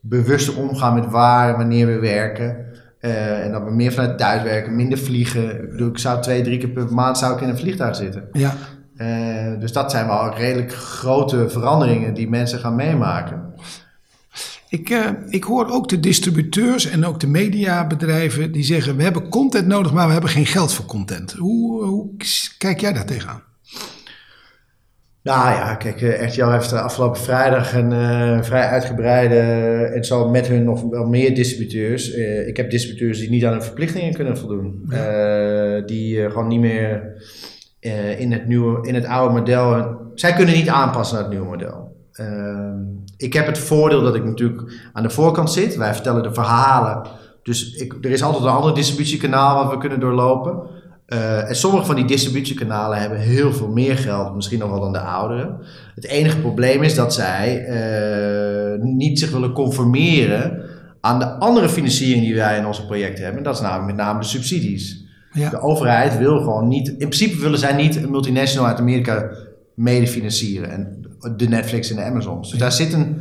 bewuster 0.00 0.58
omgaan 0.58 0.94
met 0.94 1.10
waar 1.10 1.50
en 1.50 1.56
wanneer 1.56 1.86
we 1.86 1.98
werken. 1.98 2.66
Eh, 3.00 3.44
en 3.44 3.52
dat 3.52 3.62
we 3.62 3.70
meer 3.70 3.92
vanuit 3.92 4.18
thuis 4.18 4.42
werken, 4.42 4.76
minder 4.76 4.98
vliegen. 4.98 5.62
Ik 5.62 5.70
bedoel, 5.70 5.88
ik 5.88 5.98
zou 5.98 6.22
twee, 6.22 6.42
drie 6.42 6.58
keer 6.58 6.68
per 6.68 6.94
maand 6.94 7.18
zou 7.18 7.34
ik 7.34 7.40
in 7.40 7.48
een 7.48 7.58
vliegtuig 7.58 7.96
zitten. 7.96 8.28
Ja. 8.32 8.54
Eh, 8.96 9.60
dus 9.60 9.72
dat 9.72 9.90
zijn 9.90 10.06
wel 10.06 10.34
redelijk 10.34 10.72
grote 10.72 11.48
veranderingen 11.48 12.14
die 12.14 12.28
mensen 12.28 12.58
gaan 12.58 12.74
meemaken. 12.74 13.52
Ik, 14.68 14.90
eh, 14.90 15.10
ik 15.28 15.44
hoor 15.44 15.70
ook 15.70 15.88
de 15.88 16.00
distributeurs 16.00 16.86
en 16.86 17.04
ook 17.04 17.20
de 17.20 17.26
mediabedrijven 17.26 18.52
die 18.52 18.64
zeggen: 18.64 18.96
we 18.96 19.02
hebben 19.02 19.28
content 19.28 19.66
nodig, 19.66 19.92
maar 19.92 20.06
we 20.06 20.12
hebben 20.12 20.30
geen 20.30 20.46
geld 20.46 20.72
voor 20.72 20.84
content. 20.84 21.32
Hoe, 21.32 21.84
hoe 21.84 22.10
kijk 22.58 22.80
jij 22.80 22.92
daar 22.92 23.06
tegenaan? 23.06 23.42
Nou 25.28 25.50
ja, 25.50 25.74
kijk, 25.74 26.02
eh, 26.02 26.28
RTL 26.28 26.50
heeft 26.50 26.72
eh, 26.72 26.82
afgelopen 26.82 27.20
vrijdag 27.20 27.74
een 27.74 27.92
eh, 27.92 28.42
vrij 28.42 28.68
uitgebreide 28.68 29.40
en 29.94 30.04
zo 30.04 30.28
met 30.28 30.46
hun 30.46 30.64
nog 30.64 30.82
wel 30.82 31.06
meer 31.06 31.34
distributeurs. 31.34 32.14
Eh, 32.14 32.48
ik 32.48 32.56
heb 32.56 32.70
distributeurs 32.70 33.18
die 33.18 33.30
niet 33.30 33.44
aan 33.44 33.52
hun 33.52 33.62
verplichtingen 33.62 34.14
kunnen 34.14 34.38
voldoen. 34.38 34.84
Eh, 34.88 35.86
die 35.86 36.22
eh, 36.22 36.30
gewoon 36.30 36.48
niet 36.48 36.60
meer 36.60 37.22
eh, 37.80 38.20
in, 38.20 38.32
het 38.32 38.46
nieuwe, 38.46 38.86
in 38.86 38.94
het 38.94 39.04
oude 39.04 39.34
model. 39.34 39.96
zij 40.14 40.32
kunnen 40.32 40.54
niet 40.54 40.68
aanpassen 40.68 41.14
naar 41.16 41.24
het 41.24 41.32
nieuwe 41.32 41.50
model. 41.50 41.86
Ik 43.16 43.32
heb 43.32 43.46
het 43.46 43.58
voordeel 43.58 44.02
dat 44.02 44.14
ik 44.14 44.24
natuurlijk 44.24 44.90
aan 44.92 45.02
de 45.02 45.10
voorkant 45.10 45.50
zit. 45.50 45.76
Wij 45.76 45.94
vertellen 45.94 46.22
de 46.22 46.34
verhalen. 46.34 47.08
Dus 47.42 47.74
ik, 47.74 47.94
er 48.00 48.10
is 48.10 48.22
altijd 48.22 48.44
een 48.44 48.50
ander 48.50 48.74
distributiekanaal 48.74 49.64
wat 49.64 49.72
we 49.72 49.78
kunnen 49.78 50.00
doorlopen. 50.00 50.60
Eh, 51.08 51.48
en 51.48 51.56
sommige 51.56 51.86
van 51.86 51.94
die 51.94 52.04
distributiekanalen 52.04 52.98
hebben 52.98 53.18
heel 53.18 53.52
veel 53.52 53.68
meer 53.68 53.98
geld, 53.98 54.34
misschien 54.34 54.58
nog 54.58 54.70
wel 54.70 54.80
dan 54.80 54.92
de 54.92 55.00
oudere. 55.00 55.56
Het 55.94 56.06
enige 56.06 56.38
probleem 56.38 56.82
is 56.82 56.94
dat 56.94 57.14
zij 57.14 57.64
eh, 57.64 58.82
niet 58.82 59.18
zich 59.18 59.30
willen 59.30 59.52
conformeren 59.52 60.62
aan 61.00 61.18
de 61.18 61.26
andere 61.26 61.68
financiering 61.68 62.24
die 62.24 62.34
wij 62.34 62.58
in 62.58 62.66
onze 62.66 62.86
projecten 62.86 63.24
hebben. 63.24 63.38
En 63.38 63.44
dat 63.44 63.54
is 63.54 63.60
namelijk 63.60 63.86
met 63.86 63.96
name 63.96 64.20
de 64.20 64.26
subsidies. 64.26 65.04
Ja. 65.32 65.50
De 65.50 65.60
overheid 65.60 66.18
wil 66.18 66.38
gewoon 66.38 66.68
niet, 66.68 66.88
in 66.88 66.96
principe 66.96 67.40
willen 67.40 67.58
zij 67.58 67.72
niet 67.72 67.96
een 67.96 68.10
multinational 68.10 68.68
uit 68.68 68.78
Amerika 68.78 69.30
mede 69.74 70.06
financieren. 70.06 70.70
En 70.70 71.06
de 71.36 71.48
Netflix 71.48 71.90
en 71.90 71.96
de 71.96 72.02
Amazons. 72.02 72.50
Dus 72.50 72.58
daar 72.58 72.72
zit 72.72 72.92
een, 72.92 73.20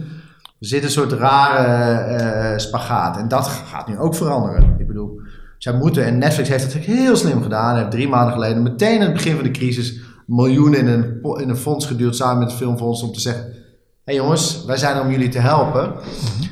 zit 0.60 0.84
een 0.84 0.90
soort 0.90 1.12
rare 1.12 1.64
eh, 1.64 2.58
spagaat. 2.58 3.18
En 3.18 3.28
dat 3.28 3.48
gaat 3.48 3.88
nu 3.88 3.98
ook 3.98 4.16
veranderen. 4.16 4.76
Zij 5.58 5.74
moeten, 5.74 6.06
en 6.06 6.18
Netflix 6.18 6.50
heeft 6.50 6.74
het 6.74 6.84
heel 6.84 7.16
slim 7.16 7.42
gedaan. 7.42 7.78
Heeft 7.78 7.92
drie 7.92 8.08
maanden 8.08 8.34
geleden, 8.34 8.64
meteen 8.64 9.00
aan 9.00 9.06
het 9.06 9.14
begin 9.14 9.36
van 9.36 9.44
de 9.44 9.52
crisis, 9.52 10.00
miljoenen 10.26 10.80
in 10.80 10.88
een, 10.88 11.20
in 11.42 11.50
een 11.50 11.58
fonds 11.58 11.86
geduwd 11.86 12.16
samen 12.16 12.38
met 12.38 12.48
het 12.48 12.58
Filmfonds 12.58 13.04
om 13.04 13.12
te 13.12 13.20
zeggen: 13.20 13.44
Hé 13.44 14.14
hey 14.14 14.16
jongens, 14.16 14.64
wij 14.66 14.78
zijn 14.78 14.96
er 14.96 15.02
om 15.02 15.12
jullie 15.12 15.30
te 15.30 15.40
helpen. 15.40 15.94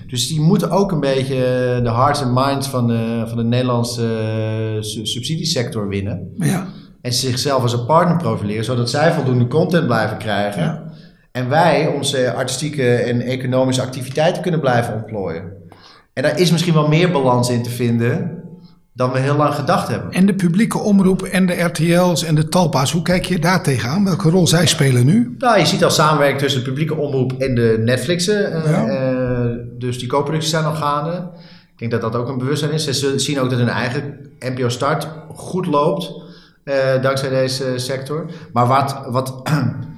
Dus 0.08 0.28
die 0.28 0.42
moeten 0.42 0.72
ook 0.72 0.92
een 0.92 1.00
beetje 1.00 1.36
de 1.84 1.92
hearts 1.92 2.22
en 2.22 2.34
minds 2.34 2.68
van 2.68 2.88
de, 2.88 3.24
van 3.28 3.38
de 3.38 3.44
Nederlandse 3.44 4.08
eh, 4.76 4.82
su- 4.82 5.06
subsidiesector 5.06 5.88
winnen. 5.88 6.30
Ja. 6.38 6.68
En 7.02 7.14
zichzelf 7.14 7.62
als 7.62 7.74
een 7.74 7.86
partner 7.86 8.18
profileren, 8.18 8.66
zodat 8.66 8.90
zij 8.90 9.14
voldoende 9.14 9.48
content 9.48 9.86
blijven 9.86 10.18
krijgen. 10.18 10.92
En 11.32 11.50
wij 11.50 11.88
onze 11.88 12.34
artistieke 12.34 12.96
en 12.96 13.22
economische 13.22 13.82
activiteiten 13.82 14.42
kunnen 14.42 14.60
blijven 14.60 14.94
ontplooien. 14.94 15.44
En 16.14 16.24
daar 16.24 16.40
is 16.40 16.52
misschien 16.52 16.74
wel 16.74 16.88
meer 16.88 17.12
balans 17.12 17.50
in 17.50 17.64
te 17.64 17.70
vinden 17.70 18.44
dan 18.96 19.12
we 19.12 19.20
heel 19.20 19.36
lang 19.36 19.54
gedacht 19.54 19.88
hebben. 19.88 20.12
En 20.12 20.26
de 20.26 20.34
publieke 20.36 20.78
omroep 20.80 21.22
en 21.22 21.46
de 21.46 21.54
RTL's 21.62 22.24
en 22.24 22.36
de 22.36 22.50
Talpa's, 22.50 22.92
hoe 22.92 23.02
kijk 23.02 23.26
je 23.26 23.40
daar 23.40 23.64
tegenaan? 23.64 24.06
Welke 24.06 24.30
rol 24.30 24.48
zij 24.48 24.68
spelen 24.68 25.06
nu? 25.06 25.36
Nou, 25.38 25.60
je 25.60 25.66
ziet 25.66 25.84
al 25.84 25.90
samenwerking 25.90 26.40
tussen 26.40 26.60
de 26.60 26.68
publieke 26.68 26.96
omroep 26.96 27.32
en 27.34 27.56
de 27.56 27.82
Netflixen. 27.86 28.42
Ja. 28.66 28.86
eh, 28.88 29.58
dus 29.78 30.00
die 30.00 30.08
co-producties 30.08 30.50
zijn 30.52 30.64
al 30.66 30.74
gaande. 30.76 31.12
Ik 31.72 31.78
denk 31.80 31.92
dat 31.92 32.02
dat 32.02 32.16
ook 32.16 32.30
een 32.30 32.38
bewustzijn 32.38 32.72
is. 32.72 32.84
Ze 33.00 33.20
zien 33.20 33.40
ook 33.40 33.50
dat 33.50 33.60
hun 33.60 33.70
eigen 33.70 34.18
NPO 34.40 34.70
Start 34.70 35.08
goed 35.34 35.66
loopt. 35.66 36.12
eh, 36.64 37.02
dankzij 37.02 37.30
deze 37.30 37.74
sector. 37.76 38.26
Maar 38.54 38.68
wat... 38.68 39.02
wat 39.10 39.34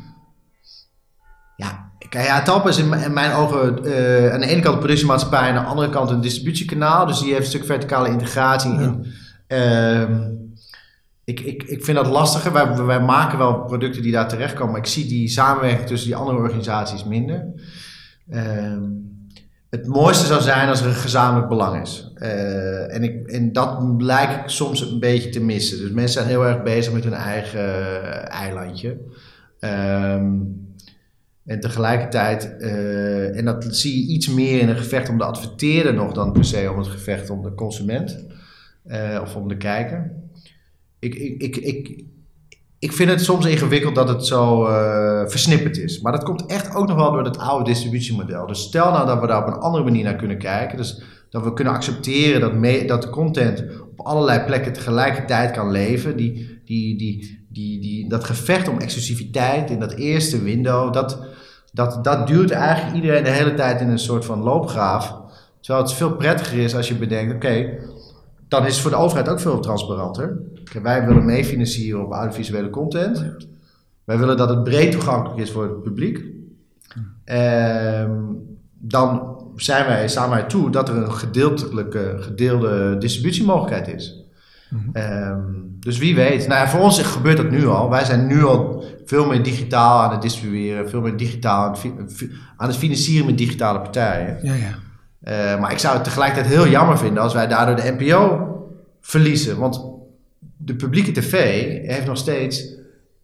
kijk, 2.09 2.25
ja, 2.25 2.41
Talpa 2.41 2.69
is 2.69 2.77
in, 2.77 3.13
mijn 3.13 3.33
ogen 3.33 3.85
eh, 3.85 4.33
aan 4.33 4.39
de 4.39 4.47
ene 4.47 4.61
kant 4.61 4.73
een 4.73 4.79
productiemaatschappij... 4.79 5.49
en 5.49 5.55
aan 5.55 5.63
de 5.63 5.69
andere 5.69 5.89
kant 5.89 6.09
een 6.09 6.21
distributiekanaal. 6.21 7.05
Dus 7.05 7.19
die 7.19 7.29
heeft 7.29 7.43
een 7.43 7.49
stuk 7.49 7.65
verticale 7.65 8.09
integratie. 8.09 8.71
Ja. 8.71 8.79
in. 8.79 9.05
Ehm, 9.47 10.35
ik, 11.23 11.39
ik, 11.39 11.63
ik 11.63 11.83
vind 11.83 11.97
dat 11.97 12.07
lastiger. 12.07 12.53
Wij, 12.53 12.75
wij 12.75 13.01
maken 13.01 13.37
wel 13.37 13.63
producten 13.63 14.01
die 14.01 14.11
daar 14.11 14.27
terechtkomen. 14.27 14.71
Maar 14.71 14.81
ik 14.81 14.87
zie 14.87 15.07
die 15.07 15.27
samenwerking 15.27 15.87
tussen 15.87 16.07
die 16.07 16.17
andere 16.17 16.37
organisaties 16.37 17.05
minder. 17.05 17.45
Ehm, 18.29 18.83
het 19.69 19.87
mooiste 19.87 20.25
zou 20.25 20.41
zijn 20.41 20.69
als 20.69 20.81
er 20.81 20.87
een 20.87 20.93
gezamenlijk 20.93 21.47
belang 21.47 21.81
is. 21.81 22.11
Eh, 22.15 22.95
en, 22.95 23.03
ik, 23.03 23.27
en 23.27 23.53
dat 23.53 23.77
lijkt 23.97 24.33
ik 24.33 24.49
soms 24.49 24.81
een 24.81 24.99
beetje 24.99 25.29
te 25.29 25.43
missen. 25.43 25.79
Dus 25.79 25.91
mensen 25.91 26.13
zijn 26.13 26.27
heel 26.27 26.45
erg 26.45 26.63
bezig 26.63 26.93
met 26.93 27.03
hun 27.03 27.13
eigen 27.13 27.59
eh, 27.59 28.39
eilandje. 28.41 28.97
Ehm, 29.59 30.35
en 31.47 31.59
tegelijkertijd, 31.59 32.57
eh, 32.57 33.37
en 33.37 33.45
dat 33.45 33.65
zie 33.69 34.01
je 34.01 34.13
iets 34.13 34.27
meer 34.27 34.59
in 34.59 34.69
een 34.69 34.77
gevecht 34.77 35.09
om 35.09 35.17
de 35.17 35.23
adverteerder 35.23 35.93
nog 35.93 36.13
dan 36.13 36.31
per 36.31 36.45
se 36.45 36.71
om 36.71 36.77
het 36.77 36.87
gevecht 36.87 37.29
om 37.29 37.41
de 37.43 37.53
consument 37.53 38.25
eh, 38.83 39.19
of 39.21 39.35
om 39.35 39.47
de 39.47 39.57
kijker. 39.57 40.11
Ik, 40.99 41.15
ik, 41.15 41.41
ik, 41.41 41.55
ik, 41.55 42.03
ik 42.79 42.93
vind 42.93 43.09
het 43.09 43.21
soms 43.21 43.45
ingewikkeld 43.45 43.95
dat 43.95 44.07
het 44.07 44.25
zo 44.25 44.65
eh, 44.65 45.27
versnipperd 45.27 45.77
is. 45.77 46.01
Maar 46.01 46.11
dat 46.11 46.23
komt 46.23 46.45
echt 46.45 46.75
ook 46.75 46.87
nog 46.87 46.95
wel 46.95 47.11
door 47.11 47.23
het 47.23 47.37
oude 47.37 47.65
distributiemodel. 47.65 48.47
Dus 48.47 48.61
stel 48.61 48.91
nou 48.91 49.05
dat 49.07 49.21
we 49.21 49.27
daar 49.27 49.41
op 49.41 49.47
een 49.47 49.61
andere 49.61 49.83
manier 49.83 50.03
naar 50.03 50.15
kunnen 50.15 50.37
kijken. 50.37 50.77
Dus 50.77 51.01
dat 51.29 51.43
we 51.43 51.53
kunnen 51.53 51.73
accepteren 51.73 52.41
dat, 52.41 52.87
dat 52.87 53.01
de 53.01 53.09
content 53.09 53.63
op 53.81 53.99
allerlei 53.99 54.45
plekken 54.45 54.73
tegelijkertijd 54.73 55.51
kan 55.51 55.71
leven. 55.71 56.17
Die, 56.17 56.61
die, 56.65 56.97
die, 56.97 57.46
die, 57.57 57.79
die, 57.79 58.09
dat 58.09 58.23
gevecht 58.23 58.67
om 58.67 58.79
exclusiviteit 58.79 59.69
in 59.69 59.79
dat 59.79 59.93
eerste 59.93 60.41
window, 60.41 60.93
dat, 60.93 61.19
dat, 61.73 62.03
dat 62.03 62.27
duurt 62.27 62.51
eigenlijk 62.51 62.95
iedereen 62.95 63.23
de 63.23 63.29
hele 63.29 63.53
tijd 63.53 63.81
in 63.81 63.89
een 63.89 63.99
soort 63.99 64.25
van 64.25 64.43
loopgraaf. 64.43 65.15
Terwijl 65.59 65.85
het 65.85 65.93
veel 65.93 66.15
prettiger 66.15 66.57
is 66.57 66.75
als 66.75 66.87
je 66.87 66.95
bedenkt, 66.95 67.33
oké, 67.33 67.79
dan 68.47 68.65
is 68.65 68.73
het 68.73 68.81
voor 68.81 68.91
de 68.91 68.97
overheid 68.97 69.29
ook 69.29 69.39
veel 69.39 69.59
transparanter. 69.59 70.39
Wij 70.83 71.05
willen 71.05 71.25
meefinancieren 71.25 72.05
op 72.05 72.11
audiovisuele 72.11 72.69
content. 72.69 73.25
Wij 74.03 74.17
willen 74.17 74.37
dat 74.37 74.49
het 74.49 74.63
breed 74.63 74.91
toegankelijk 74.91 75.39
is 75.39 75.51
voor 75.51 75.63
het 75.63 75.83
publiek. 75.83 76.25
Ehm, 77.23 78.11
dan 78.73 79.35
zijn 79.55 79.85
wij, 79.85 80.07
staan 80.07 80.29
wij 80.29 80.43
toe 80.43 80.69
dat 80.69 80.89
er 80.89 80.95
een 80.95 81.13
gedeeltelijke, 81.13 82.15
gedeelde 82.19 82.97
distributiemogelijkheid 82.97 83.87
is. 83.87 84.26
Ehm, 84.93 85.41
dus 85.79 85.97
wie 85.97 86.15
weet. 86.15 86.47
Nou, 86.47 86.67
voor 86.67 86.79
ons 86.79 87.01
gebeurt 87.01 87.37
dat 87.37 87.49
nu 87.49 87.67
al. 87.67 87.89
Wij 87.89 88.05
zijn 88.05 88.27
nu 88.27 88.43
al 88.43 88.83
veel 89.05 89.25
meer 89.25 89.43
digitaal 89.43 90.01
aan 90.01 90.11
het 90.11 90.21
distribueren, 90.21 90.89
veel 90.89 91.01
meer 91.01 91.17
digitaal 91.17 91.69
het, 91.69 92.27
aan 92.57 92.67
het 92.67 92.77
financieren 92.77 93.25
met 93.25 93.37
digitale 93.37 93.79
partijen. 93.81 94.39
Ja, 94.41 94.53
ja. 94.53 94.75
Eh, 95.21 95.59
maar 95.59 95.71
ik 95.71 95.77
zou 95.77 95.95
het 95.95 96.03
tegelijkertijd 96.03 96.53
heel 96.53 96.67
jammer 96.67 96.97
vinden 96.97 97.23
als 97.23 97.33
wij 97.33 97.47
daardoor 97.47 97.75
de 97.75 97.95
NPO 97.97 98.47
verliezen. 99.01 99.57
Want 99.57 99.85
de 100.57 100.75
publieke 100.75 101.11
tv 101.11 101.63
heeft 101.87 102.05
nog 102.05 102.17
steeds 102.17 102.75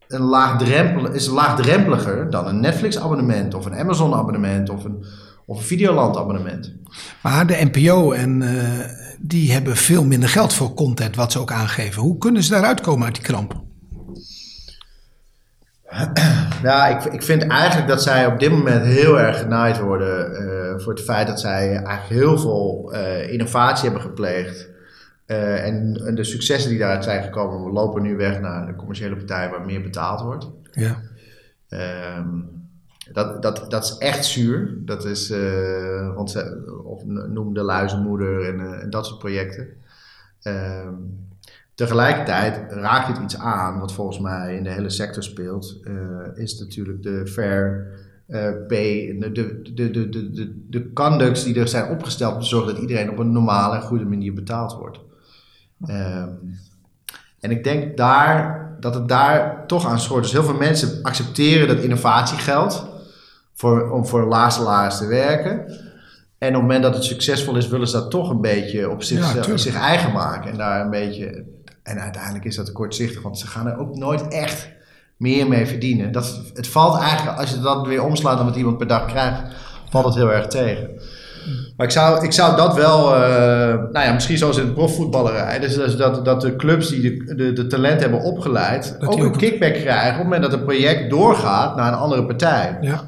een 0.08 0.21
laagdrempel, 0.21 1.12
is 1.12 1.27
laagdrempeliger 1.27 2.29
dan 2.29 2.47
een 2.47 2.60
Netflix-abonnement 2.60 3.53
of 3.53 3.65
een 3.65 3.75
Amazon-abonnement 3.75 4.69
of 4.69 4.84
een, 4.84 5.06
of 5.45 5.58
een 5.58 5.63
Videoland-abonnement. 5.63 6.73
Maar 7.21 7.47
de 7.47 7.69
NPO 7.71 8.12
en 8.12 8.41
eh, 8.41 9.03
die 9.26 9.52
hebben 9.52 9.76
veel 9.76 10.06
minder 10.06 10.30
geld 10.30 10.54
voor 10.54 10.74
content, 10.74 11.16
wat 11.16 11.32
ze 11.32 11.40
ook 11.40 11.52
aangeven. 11.52 12.02
Hoe 12.02 12.18
kunnen 12.18 12.44
ze 12.44 12.52
daaruit 12.52 12.82
komen 12.82 13.06
uit 13.06 13.16
die 13.16 13.24
kramp? 13.24 13.62
Ja, 16.64 16.88
ik, 16.88 17.14
ik 17.14 17.24
vind 17.24 17.48
eigenlijk 17.48 17.88
dat 17.88 18.04
zij 18.04 18.26
op 18.26 18.40
dit 18.40 18.52
moment 18.52 18.86
heel 18.86 19.20
erg 19.20 19.40
genaaid 19.40 19.80
worden 19.80 20.36
eh, 20.36 20.80
voor 20.84 20.94
het 20.94 21.04
feit 21.04 21.28
dat 21.28 21.40
zij 21.40 21.76
eigenlijk 21.76 22.24
heel 22.24 22.40
veel 22.40 22.94
eh, 22.94 23.32
innovatie 23.32 23.84
hebben 23.84 24.02
gepleegd. 24.02 24.70
Eh, 25.26 25.66
en, 25.66 26.02
en 26.06 26.16
de 26.16 26.24
successen 26.24 26.70
die 26.70 26.80
daaruit 26.80 27.04
zijn 27.04 27.24
gekomen 27.24 27.72
lopen 27.72 28.02
nu 28.02 28.16
weg 28.16 28.40
naar 28.40 28.66
de 28.66 28.76
commerciële 28.76 29.16
partij 29.16 29.50
waar 29.50 29.66
meer 29.66 29.82
betaald 29.82 30.22
wordt. 30.22 30.50
Ja. 30.72 31.02
Ehm, 31.70 32.40
dat, 33.12 33.42
dat, 33.42 33.66
dat 33.70 33.84
is 33.84 33.98
echt 33.98 34.26
zuur. 34.26 34.78
Dat 34.86 35.06
is, 35.06 35.28
ze, 35.28 36.13
of 36.84 37.06
noem 37.06 37.54
de 37.54 37.63
luizenmoeder 37.63 38.46
en, 38.46 38.60
eh, 38.60 38.82
en 38.82 38.89
dat 38.89 39.06
soort 39.06 39.20
projecten. 39.20 39.68
Ehm, 40.42 40.94
tegelijkertijd 41.76 42.72
raak 42.72 43.08
je 43.08 43.13
het 43.13 43.22
iets 43.22 43.38
aan, 43.38 43.80
wat 43.80 43.94
volgens 43.94 44.20
mij 44.20 44.56
in 44.56 44.63
de 44.63 44.70
hele 44.70 44.89
sector 44.89 45.24
speelt, 45.24 45.80
eh, 45.84 45.94
is 46.36 46.60
natuurlijk 46.60 47.04
de 47.04 47.28
fair 47.28 47.88
pay, 48.68 49.18
de, 49.20 49.32
de, 49.32 49.74
de, 49.74 49.92
de, 49.92 50.10
de, 50.10 50.63
de 50.70 50.94
conducts 50.94 51.44
die 51.44 51.60
er 51.60 51.68
zijn 51.68 51.92
opgesteld 51.92 52.34
om 52.34 52.42
te 52.42 52.48
zorgen 52.48 52.74
dat 52.74 52.82
iedereen 52.82 53.10
op 53.10 53.18
een 53.18 53.32
normale 53.32 53.76
en 53.76 53.82
goede 53.82 54.06
manier 54.06 54.34
betaald 54.34 54.74
wordt. 54.74 55.00
Ehm, 55.86 56.30
en 57.39 57.52
ik 57.52 57.63
denk 57.63 57.98
daar, 57.98 58.76
dat 58.80 58.94
het 58.94 59.08
daar 59.08 59.68
toch 59.68 59.88
aan 59.88 60.00
schort. 60.00 60.24
Dus 60.24 60.32
heel 60.32 60.44
veel 60.44 60.58
mensen 60.58 61.04
accepteren 61.04 61.68
dat 61.68 61.84
innovatie 61.84 62.38
geldt 62.38 62.86
voor, 63.63 63.91
om 63.91 64.06
voor 64.06 64.21
een 64.21 64.28
laag 64.28 64.52
salaris 64.52 64.97
te 64.97 65.08
werken. 65.08 65.52
En 66.38 66.47
op 66.49 66.54
het 66.54 66.62
moment 66.62 66.84
dat 66.84 66.93
het 66.93 67.04
succesvol 67.04 67.56
is, 67.56 67.67
willen 67.67 67.88
ze 67.88 67.95
dat 67.97 68.12
toch 68.12 68.30
een 68.30 68.41
beetje 68.41 68.89
op 68.89 69.04
zich, 69.04 69.45
zich 69.56 69.76
eigen 69.76 70.12
maken. 70.12 70.52
En 70.52 70.58
daar 70.58 70.82
een 70.82 70.89
beetje. 70.89 71.43
En 71.84 71.99
uiteindelijk 71.99 72.45
is 72.45 72.56
dat 72.56 72.71
kortzichtig, 72.71 73.21
want 73.21 73.39
ze 73.39 73.47
gaan 73.47 73.67
er 73.67 73.78
ook 73.78 73.95
nooit 73.95 74.28
echt 74.28 74.69
meer 75.17 75.47
mee 75.47 75.65
verdienen. 75.65 76.12
Dat, 76.12 76.41
het 76.54 76.67
valt 76.67 76.99
eigenlijk, 77.02 77.38
als 77.38 77.49
je 77.49 77.60
dat 77.60 77.88
weer 77.88 78.04
omslaat 78.04 78.38
dan 78.38 78.45
wat 78.45 78.56
iemand 78.56 78.78
per 78.78 78.88
dag 78.88 79.06
krijgt, 79.06 79.41
valt 79.89 80.06
het 80.06 80.15
heel 80.15 80.32
erg 80.32 80.47
tegen. 80.47 80.89
Maar 81.78 81.86
ik 81.86 81.91
zou, 81.91 82.26
ik 82.26 82.32
zou 82.32 82.56
dat 82.56 82.76
wel, 82.76 83.15
eh, 83.15 83.21
nou 83.91 84.06
ja, 84.06 84.13
misschien 84.13 84.38
zoals 84.38 84.58
in 84.58 84.63
het 84.63 84.73
profvoetballerij, 84.73 85.60
dus, 85.60 85.76
dus 85.76 85.95
dat, 85.95 86.26
dat 86.26 86.41
de 86.41 86.56
clubs 86.56 86.89
die 86.89 87.02
de, 87.02 87.36
de, 87.36 87.54
de 87.54 87.67
talent 87.67 88.02
hebben 88.02 88.19
opgeleid, 88.21 88.97
ook 88.99 89.12
die 89.12 89.19
een 89.19 89.26
ook- 89.26 89.38
kickback 89.38 89.73
krijgen 89.73 90.10
op 90.12 90.15
het 90.15 90.23
moment 90.23 90.41
dat 90.41 90.54
een 90.54 90.63
project 90.65 91.10
doorgaat 91.10 91.76
naar 91.76 91.93
een 91.93 91.99
andere 91.99 92.26
partij. 92.26 92.78
ja. 92.82 93.04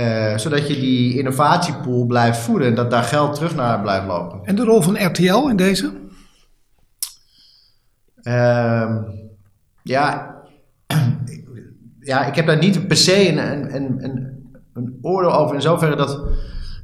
Eh, 0.00 0.38
zodat 0.38 0.68
je 0.68 0.80
die 0.80 1.18
innovatiepool 1.18 2.06
blijft 2.06 2.38
voeden 2.38 2.68
en 2.68 2.74
dat 2.74 2.90
daar 2.90 3.02
geld 3.02 3.34
terug 3.34 3.54
naar 3.54 3.80
blijft 3.80 4.06
lopen. 4.06 4.40
En 4.44 4.56
de 4.56 4.64
rol 4.64 4.82
van 4.82 5.06
RTL 5.06 5.48
in 5.48 5.56
deze? 5.56 5.92
Ehm, 8.22 8.96
ja, 9.82 10.34
ja, 12.00 12.24
ik 12.24 12.34
heb 12.34 12.46
daar 12.46 12.58
niet 12.58 12.88
per 12.88 12.96
se 12.96 13.28
een, 13.28 13.38
een, 13.74 14.04
een, 14.04 14.50
een, 14.74 14.98
oordeel 15.02 15.34
over 15.34 15.54
in 15.54 15.62
zoverre 15.62 15.96
dat... 15.96 16.22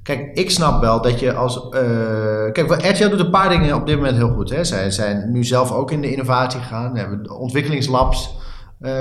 Kijk, 0.02 0.36
ik 0.36 0.50
snap 0.50 0.80
wel 0.80 1.02
dat 1.02 1.20
je 1.20 1.32
als... 1.32 1.68
eh, 1.68 2.52
kijk, 2.52 2.70
RTL 2.70 3.08
doet 3.08 3.20
een 3.20 3.30
paar 3.30 3.48
dingen 3.48 3.74
op 3.74 3.86
dit 3.86 3.96
moment 3.96 4.16
heel 4.16 4.34
goed. 4.34 4.50
Hè. 4.50 4.64
Zij 4.64 4.90
zijn 4.90 5.32
nu 5.32 5.44
zelf 5.44 5.72
ook 5.72 5.90
in 5.90 6.00
de 6.00 6.10
innovatie 6.10 6.60
gegaan. 6.60 6.94
Ze 6.94 7.00
hebben 7.00 7.38
ontwikkelingslabs 7.38 8.34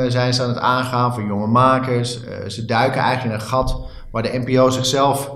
zijn 0.08 0.34
ze 0.34 0.44
aan 0.44 0.50
het 0.50 0.60
aangaan 0.60 1.14
voor 1.14 1.24
jonge 1.24 1.48
makers. 1.48 2.24
Eh, 2.24 2.50
ze 2.50 2.66
duiken 2.66 3.02
eigenlijk 3.02 3.34
in 3.34 3.42
een 3.42 3.48
gat 3.48 3.82
waar 4.12 4.24
de 4.24 4.44
NPO 4.46 4.70
zichzelf 4.70 5.32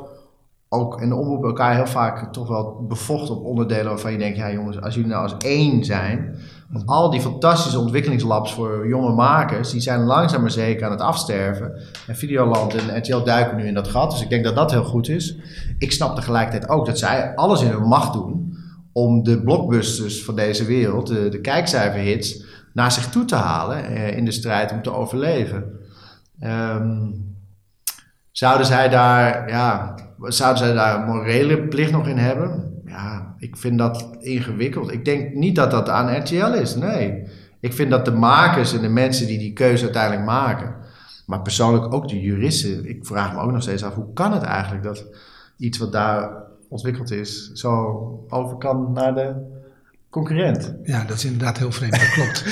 ook 0.72 1.02
en 1.02 1.10
de 1.10 1.16
omroep 1.16 1.44
elkaar 1.44 1.76
heel 1.76 1.88
vaak 1.88 2.34
toch 2.34 2.48
wel 2.48 2.86
bevocht 2.88 3.30
op 3.30 3.46
onderdelen 3.46 3.86
waarvan 3.86 4.12
je 4.12 4.18
denkt, 4.18 4.38
ja 4.38 4.52
jongens, 4.52 4.82
als 4.82 4.94
jullie 4.94 5.10
nou 5.10 5.24
als 5.24 5.38
één 5.38 5.84
zijn, 5.86 6.36
want 6.70 6.86
al 6.86 7.10
die 7.10 7.22
fantastische 7.22 7.80
ontwikkelingslabs 7.80 8.54
voor 8.54 8.88
jonge 8.88 9.14
makers, 9.14 9.72
die 9.72 9.82
zijn 9.82 10.04
langzaam 10.04 10.42
maar 10.42 10.52
zeker 10.52 10.86
aan 10.86 10.92
het 10.92 11.02
afsterven. 11.02 11.72
En 12.08 12.16
Videoland 12.16 12.76
en 12.76 12.98
RTL 12.98 13.24
duiken 13.24 13.58
nu 13.58 13.68
in 13.68 13.74
dat 13.74 13.88
gat, 13.88 14.12
dus 14.12 14.22
ik 14.22 14.30
denk 14.30 14.44
dat 14.44 14.56
dat 14.56 14.72
heel 14.72 14.84
goed 14.84 15.10
is. 15.10 15.38
Ik 15.78 15.92
snap 15.92 16.16
tegelijkertijd 16.16 16.70
ook 16.70 16.86
dat 16.86 17.00
zij 17.00 17.36
alles 17.36 17.62
in 17.62 17.70
hun 17.70 17.88
macht 17.88 18.14
doen 18.14 18.58
om 18.94 19.24
de 19.24 19.44
blockbusters 19.44 20.24
van 20.24 20.36
deze 20.36 20.66
wereld, 20.66 21.08
de, 21.08 21.30
de 21.30 21.42
kijkcijferhits, 21.42 22.44
naar 22.74 22.92
zich 22.92 23.10
toe 23.10 23.26
te 23.26 23.36
halen 23.36 23.86
eh, 23.86 24.18
in 24.18 24.26
de 24.26 24.32
strijd 24.32 24.72
om 24.72 24.82
te 24.82 24.94
overleven. 24.94 25.80
Ehm, 26.40 27.08
Zouden 28.40 28.66
zij 28.66 28.90
daar, 28.90 29.50
ja, 29.50 29.96
zouden 30.20 30.64
zij 30.64 30.74
daar 30.74 31.00
een 31.00 31.06
morele 31.06 31.68
plicht 31.68 31.92
nog 31.92 32.08
in 32.08 32.18
hebben? 32.18 32.82
Ja, 32.86 33.36
ik 33.38 33.58
vind 33.58 33.78
dat 33.78 34.18
ingewikkeld. 34.20 34.92
Ik 34.92 35.06
denk 35.06 35.34
niet 35.34 35.56
dat 35.56 35.72
dat 35.72 35.90
aan 35.90 36.18
RTL 36.18 36.54
is, 36.54 36.76
nee. 36.76 37.24
Ik 37.60 37.74
vind 37.74 37.90
dat 37.90 38.06
de 38.06 38.12
makers 38.12 38.74
en 38.74 38.82
de 38.82 38.90
mensen 38.90 39.28
die 39.28 39.38
die 39.38 39.54
keuze 39.54 39.84
uiteindelijk 39.84 40.26
maken, 40.26 40.76
Maar 41.26 41.42
persoonlijk 41.42 41.94
ook 41.94 42.08
de 42.08 42.22
juristen. 42.22 42.90
Ik 42.90 43.06
vraag 43.06 43.34
me 43.34 43.40
ook 43.40 43.52
nog 43.52 43.62
steeds 43.62 43.84
af, 43.84 43.94
hoe 43.94 44.14
kan 44.14 44.34
het 44.34 44.44
eigenlijk 44.44 44.84
dat 44.84 45.06
iets 45.58 45.78
wat 45.78 45.92
daar 45.92 46.32
ontwikkeld 46.70 47.12
is, 47.12 47.52
zo 47.52 47.94
over 48.30 48.58
kan 48.58 48.92
naar 48.92 49.16
de 49.16 49.59
concurrent? 50.10 50.76
Ja, 50.84 51.04
dat 51.04 51.18
is 51.18 51.26
inderdaad 51.26 51.58
heel 51.58 51.72
vreemd, 51.72 51.92
dat 51.92 52.12
klopt. 52.12 52.44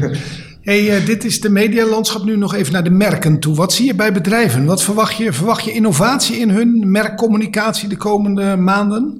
hey, 0.68 1.00
uh, 1.00 1.06
dit 1.06 1.24
is 1.24 1.40
de 1.40 1.50
medialandschap. 1.50 2.24
Nu 2.24 2.36
nog 2.36 2.54
even 2.54 2.72
naar 2.72 2.84
de 2.84 2.90
merken 2.90 3.40
toe. 3.40 3.54
Wat 3.54 3.72
zie 3.72 3.86
je 3.86 3.94
bij 3.94 4.12
bedrijven? 4.12 4.64
Wat 4.64 4.82
verwacht 4.82 5.16
je? 5.16 5.32
Verwacht 5.32 5.64
je 5.64 5.72
innovatie 5.72 6.36
in 6.36 6.50
hun 6.50 6.90
merkcommunicatie 6.90 7.88
de 7.88 7.96
komende 7.96 8.56
maanden? 8.56 9.18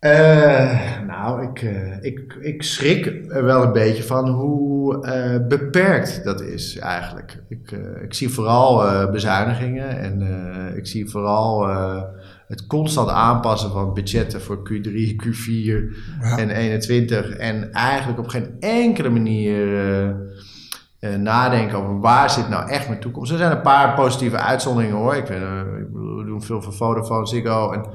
Uh, 0.00 1.00
nou, 1.06 1.42
ik, 1.42 1.62
uh, 1.62 2.02
ik, 2.02 2.36
ik 2.40 2.62
schrik 2.62 3.06
er 3.28 3.44
wel 3.44 3.62
een 3.62 3.72
beetje 3.72 4.02
van 4.02 4.28
hoe 4.28 5.06
uh, 5.06 5.46
beperkt 5.46 6.24
dat 6.24 6.40
is 6.40 6.78
eigenlijk. 6.78 7.42
Ik, 7.48 7.70
ik 8.02 8.14
zie 8.14 8.28
vooral 8.28 9.10
bezuinigingen 9.10 9.98
en 9.98 10.22
ik 10.76 10.86
zie 10.86 11.10
vooral 11.10 11.66
het 12.48 12.66
constant 12.66 13.08
aanpassen 13.08 13.70
van 13.70 13.94
budgetten 13.94 14.42
voor 14.42 14.56
Q3, 14.56 14.90
Q4 14.90 15.52
ja. 16.20 16.38
en 16.38 16.50
21. 16.50 17.30
En 17.30 17.72
eigenlijk 17.72 18.18
op 18.18 18.28
geen 18.28 18.56
enkele 18.60 19.08
manier 19.08 19.66
nadenken 21.18 21.78
over 21.78 22.00
waar 22.00 22.30
zit 22.30 22.48
nou 22.48 22.68
echt 22.68 22.88
mijn 22.88 23.00
toekomst. 23.00 23.32
Er 23.32 23.38
zijn 23.38 23.52
een 23.52 23.62
paar 23.62 23.94
positieve 23.94 24.36
uitzonderingen 24.36 24.96
hoor. 24.96 25.14
Ik, 25.14 25.26
weet, 25.26 25.40
ik 25.78 25.92
bedoel, 25.92 26.16
we 26.16 26.24
doen 26.24 26.42
veel 26.42 26.62
voor 26.62 26.72
Vodafone, 26.72 27.26
Ziggo 27.26 27.72
en 27.72 27.86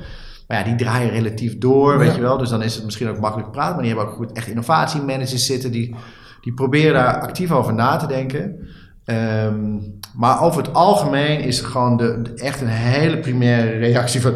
maar 0.48 0.58
ja, 0.58 0.63
die 0.63 0.76
draaien 0.76 1.10
relatief 1.10 1.58
door, 1.58 1.98
weet 1.98 2.16
je 2.16 2.22
wel. 2.22 2.38
Dus 2.38 2.50
dan 2.50 2.62
is 2.62 2.76
het 2.76 2.86
misschien 2.86 3.10
ook 3.10 3.20
makkelijk 3.20 3.52
praten. 3.52 3.74
Maar 3.74 3.84
die 3.84 3.94
hebben 3.94 4.12
ook 4.12 4.18
goed 4.18 4.32
echt 4.32 4.48
innovatiemanagers 4.48 5.46
zitten. 5.46 5.72
Die, 5.72 5.96
die 6.42 6.54
proberen 6.54 6.94
daar 6.94 7.22
actief 7.22 7.52
over 7.52 7.74
na 7.74 7.96
te 7.96 8.08
denken. 8.08 8.68
Um, 9.06 10.00
maar 10.16 10.42
over 10.42 10.62
het 10.62 10.74
algemeen 10.74 11.39
is 11.39 11.58
het 11.58 11.66
gewoon 11.66 11.98
de, 11.98 12.32
echt 12.36 12.62
een 12.62 12.68
hele 12.68 13.20
primaire 13.20 13.78
reactie 13.78 14.22
van... 14.22 14.34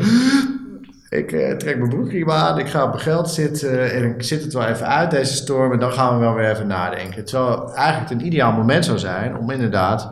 Ik 1.09 1.31
uh, 1.31 1.51
trek 1.51 1.77
mijn 1.77 1.89
broekriem 1.89 2.31
aan, 2.31 2.59
ik 2.59 2.67
ga 2.67 2.83
op 2.83 2.89
mijn 2.89 3.01
geld 3.01 3.29
zitten 3.29 3.91
en 3.93 4.03
ik 4.03 4.23
zit 4.23 4.43
het 4.43 4.53
wel 4.53 4.65
even 4.65 4.87
uit, 4.87 5.11
deze 5.11 5.33
storm. 5.33 5.71
En 5.71 5.79
dan 5.79 5.91
gaan 5.91 6.13
we 6.13 6.19
wel 6.19 6.33
weer 6.33 6.51
even 6.51 6.67
nadenken. 6.67 7.25
Terwijl 7.25 7.73
eigenlijk 7.73 8.11
een 8.11 8.25
ideaal 8.25 8.51
moment 8.51 8.85
zou 8.85 8.97
zijn 8.97 9.37
om 9.37 9.49
inderdaad 9.49 10.11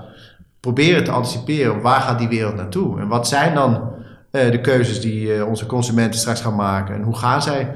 proberen 0.60 1.04
te 1.04 1.12
anticiperen. 1.12 1.82
Waar 1.82 2.02
gaat 2.02 2.20
die 2.20 2.28
wereld 2.28 2.56
naartoe? 2.56 3.00
En 3.00 3.08
wat 3.08 3.28
zijn 3.28 3.54
dan 3.54 3.95
de 4.36 4.62
keuzes 4.62 5.02
die 5.02 5.36
uh, 5.36 5.48
onze 5.48 5.66
consumenten 5.66 6.20
straks 6.20 6.42
gaan 6.42 6.56
maken. 6.56 6.96
En 6.96 7.02
hoe 7.02 7.18
gaan 7.18 7.42
zij. 7.42 7.72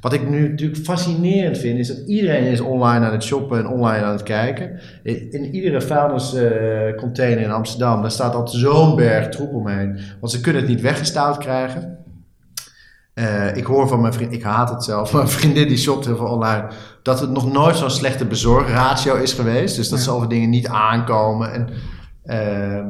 Wat 0.00 0.12
ik 0.12 0.28
nu 0.28 0.48
natuurlijk 0.48 0.84
fascinerend 0.84 1.58
vind, 1.58 1.78
is 1.78 1.88
dat 1.88 1.98
iedereen 2.06 2.44
is 2.44 2.60
online 2.60 3.06
aan 3.06 3.12
het 3.12 3.22
shoppen 3.22 3.58
en 3.58 3.66
online 3.66 4.04
aan 4.04 4.12
het 4.12 4.22
kijken. 4.22 4.80
In 5.02 5.54
iedere 5.54 5.80
vuilniscontainer 5.80 7.38
uh, 7.38 7.44
in 7.44 7.50
Amsterdam, 7.50 8.00
daar 8.00 8.10
staat 8.10 8.34
altijd 8.34 8.56
zo'n 8.56 8.96
berg 8.96 9.28
troep 9.28 9.52
omheen. 9.52 9.98
Want 10.20 10.32
ze 10.32 10.40
kunnen 10.40 10.62
het 10.62 10.70
niet 10.70 10.80
weggestouwd 10.80 11.38
krijgen. 11.38 11.98
Uh, 13.14 13.56
ik 13.56 13.64
hoor 13.64 13.88
van 13.88 14.00
mijn 14.00 14.12
vriend, 14.12 14.32
ik 14.32 14.42
haat 14.42 14.70
het 14.70 14.84
zelf, 14.84 15.12
mijn 15.14 15.28
vriendin 15.28 15.68
die 15.68 15.76
shopt 15.76 16.06
heel 16.06 16.16
veel 16.16 16.26
online, 16.26 16.68
dat 17.02 17.20
het 17.20 17.30
nog 17.30 17.52
nooit 17.52 17.76
zo'n 17.76 17.90
slechte 17.90 18.24
bezorgratio 18.24 19.14
is 19.14 19.32
geweest. 19.32 19.76
Dus 19.76 19.88
dat 19.88 19.98
ja. 19.98 20.04
zoveel 20.04 20.28
dingen 20.28 20.50
niet 20.50 20.66
aankomen. 20.66 21.52
En, 21.52 21.68
uh, 22.24 22.86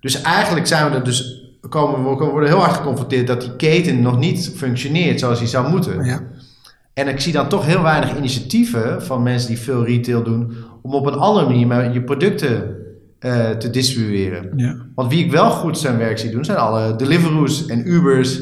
dus 0.00 0.22
eigenlijk 0.22 0.66
zijn 0.66 0.90
we 0.90 0.96
er 0.96 1.04
dus 1.04 1.41
komen, 1.68 2.18
we 2.18 2.24
worden 2.24 2.48
heel 2.48 2.58
hard 2.58 2.76
geconfronteerd 2.76 3.26
dat 3.26 3.40
die 3.40 3.56
keten 3.56 4.02
nog 4.02 4.18
niet 4.18 4.52
functioneert 4.56 5.20
zoals 5.20 5.38
die 5.38 5.48
zou 5.48 5.70
moeten. 5.70 6.04
Ja. 6.04 6.22
En 6.94 7.08
ik 7.08 7.20
zie 7.20 7.32
dan 7.32 7.48
toch 7.48 7.66
heel 7.66 7.82
weinig 7.82 8.16
initiatieven 8.16 9.02
van 9.02 9.22
mensen 9.22 9.48
die 9.48 9.58
veel 9.58 9.84
retail 9.84 10.22
doen 10.22 10.54
om 10.82 10.94
op 10.94 11.06
een 11.06 11.18
andere 11.18 11.66
manier 11.66 11.92
je 11.92 12.02
producten 12.02 12.76
uh, 13.20 13.50
te 13.50 13.70
distribueren. 13.70 14.52
Ja. 14.56 14.76
Want 14.94 15.12
wie 15.12 15.24
ik 15.24 15.30
wel 15.30 15.50
goed 15.50 15.78
zijn 15.78 15.98
werk 15.98 16.18
zie 16.18 16.30
doen, 16.30 16.44
zijn 16.44 16.58
alle 16.58 16.96
Deliveroo's 16.96 17.66
en 17.66 17.88
Ubers. 17.90 18.40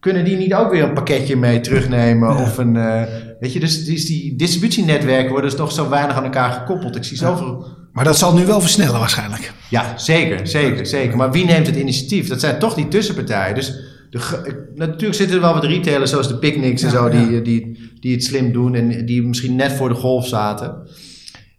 Kunnen 0.00 0.24
die 0.24 0.36
niet 0.36 0.54
ook 0.54 0.70
weer 0.70 0.82
een 0.82 0.92
pakketje 0.92 1.36
mee 1.36 1.60
terugnemen? 1.60 2.28
Ja. 2.28 2.42
Of 2.42 2.58
een, 2.58 2.74
uh, 2.74 3.02
weet 3.40 3.52
je, 3.52 3.60
dus 3.60 3.84
die, 3.84 4.06
die 4.06 4.36
distributienetwerken 4.36 5.30
worden 5.30 5.50
dus 5.50 5.58
toch 5.58 5.72
zo 5.72 5.88
weinig 5.88 6.16
aan 6.16 6.24
elkaar 6.24 6.52
gekoppeld. 6.52 6.96
Ik 6.96 7.04
zie 7.04 7.16
zoveel 7.16 7.66
maar 7.96 8.04
dat 8.04 8.18
zal 8.18 8.34
nu 8.34 8.46
wel 8.46 8.60
versnellen 8.60 8.98
waarschijnlijk. 8.98 9.52
Ja, 9.70 9.98
zeker, 9.98 10.46
zeker, 10.46 10.86
zeker. 10.86 11.16
Maar 11.16 11.32
wie 11.32 11.44
neemt 11.44 11.66
het 11.66 11.76
initiatief? 11.76 12.28
Dat 12.28 12.40
zijn 12.40 12.58
toch 12.58 12.74
die 12.74 12.88
tussenpartijen. 12.88 13.54
Dus 13.54 13.78
de, 14.10 14.20
natuurlijk 14.74 15.14
zitten 15.14 15.36
er 15.36 15.42
wel 15.42 15.54
wat 15.54 15.64
retailers 15.64 16.10
zoals 16.10 16.28
de 16.28 16.36
Picnics 16.36 16.82
en 16.82 16.90
zo 16.90 17.08
die, 17.08 17.42
die, 17.42 17.90
die 18.00 18.12
het 18.12 18.24
slim 18.24 18.52
doen 18.52 18.74
en 18.74 19.06
die 19.06 19.22
misschien 19.22 19.56
net 19.56 19.72
voor 19.72 19.88
de 19.88 19.94
golf 19.94 20.26
zaten. 20.26 20.88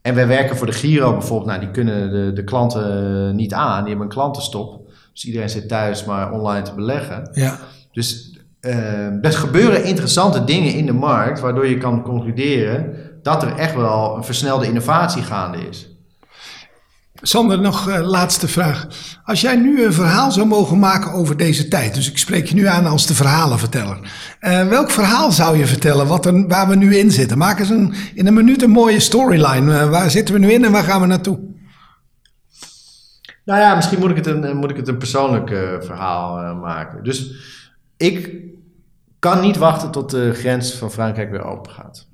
En 0.01 0.15
wij 0.15 0.27
werken 0.27 0.57
voor 0.57 0.65
de 0.65 0.73
Giro 0.73 1.11
bijvoorbeeld. 1.11 1.49
Nou, 1.49 1.59
die 1.59 1.71
kunnen 1.71 2.11
de, 2.11 2.33
de 2.33 2.43
klanten 2.43 3.35
niet 3.35 3.53
aan. 3.53 3.79
Die 3.79 3.87
hebben 3.87 4.05
een 4.05 4.13
klantenstop. 4.13 4.89
Dus 5.13 5.25
iedereen 5.25 5.49
zit 5.49 5.67
thuis 5.67 6.05
maar 6.05 6.31
online 6.31 6.61
te 6.61 6.73
beleggen. 6.73 7.29
Ja. 7.33 7.59
Dus 7.91 8.37
uh, 8.61 9.25
er 9.25 9.33
gebeuren 9.33 9.83
interessante 9.83 10.43
dingen 10.43 10.73
in 10.73 10.85
de 10.85 10.93
markt 10.93 11.39
waardoor 11.39 11.67
je 11.67 11.77
kan 11.77 12.03
concluderen 12.03 12.93
dat 13.21 13.43
er 13.43 13.55
echt 13.55 13.75
wel 13.75 14.15
een 14.15 14.23
versnelde 14.23 14.65
innovatie 14.65 15.21
gaande 15.21 15.57
is. 15.69 15.96
Sander, 17.21 17.61
nog 17.61 17.89
uh, 17.89 18.07
laatste 18.07 18.47
vraag. 18.47 18.87
Als 19.23 19.41
jij 19.41 19.55
nu 19.55 19.85
een 19.85 19.93
verhaal 19.93 20.31
zou 20.31 20.47
mogen 20.47 20.79
maken 20.79 21.11
over 21.11 21.37
deze 21.37 21.67
tijd, 21.67 21.93
dus 21.93 22.09
ik 22.09 22.17
spreek 22.17 22.45
je 22.45 22.55
nu 22.55 22.65
aan 22.65 22.85
als 22.85 23.05
de 23.05 23.13
verhalenverteller. 23.13 23.99
Uh, 24.41 24.67
welk 24.67 24.91
verhaal 24.91 25.31
zou 25.31 25.57
je 25.57 25.67
vertellen 25.67 26.07
wat 26.07 26.31
waar 26.47 26.67
we 26.67 26.75
nu 26.75 26.97
in 26.97 27.11
zitten? 27.11 27.37
Maak 27.37 27.59
eens 27.59 27.69
een, 27.69 27.93
in 28.13 28.27
een 28.27 28.33
minuut 28.33 28.61
een 28.61 28.69
mooie 28.69 28.99
storyline. 28.99 29.71
Uh, 29.71 29.89
waar 29.89 30.11
zitten 30.11 30.33
we 30.33 30.39
nu 30.39 30.51
in 30.51 30.65
en 30.65 30.71
waar 30.71 30.83
gaan 30.83 31.01
we 31.01 31.07
naartoe? 31.07 31.39
Nou 33.45 33.59
ja, 33.59 33.75
misschien 33.75 33.99
moet 33.99 34.09
ik 34.09 34.15
het 34.15 34.27
een, 34.27 34.57
moet 34.57 34.71
ik 34.71 34.77
het 34.77 34.87
een 34.87 34.97
persoonlijk 34.97 35.49
verhaal 35.81 36.55
maken. 36.55 37.03
Dus 37.03 37.31
ik 37.97 38.45
kan 39.19 39.41
niet 39.41 39.57
wachten 39.57 39.91
tot 39.91 40.09
de 40.09 40.33
grens 40.33 40.73
van 40.73 40.91
Frankrijk 40.91 41.31
weer 41.31 41.43
open 41.43 41.71
gaat. 41.71 42.06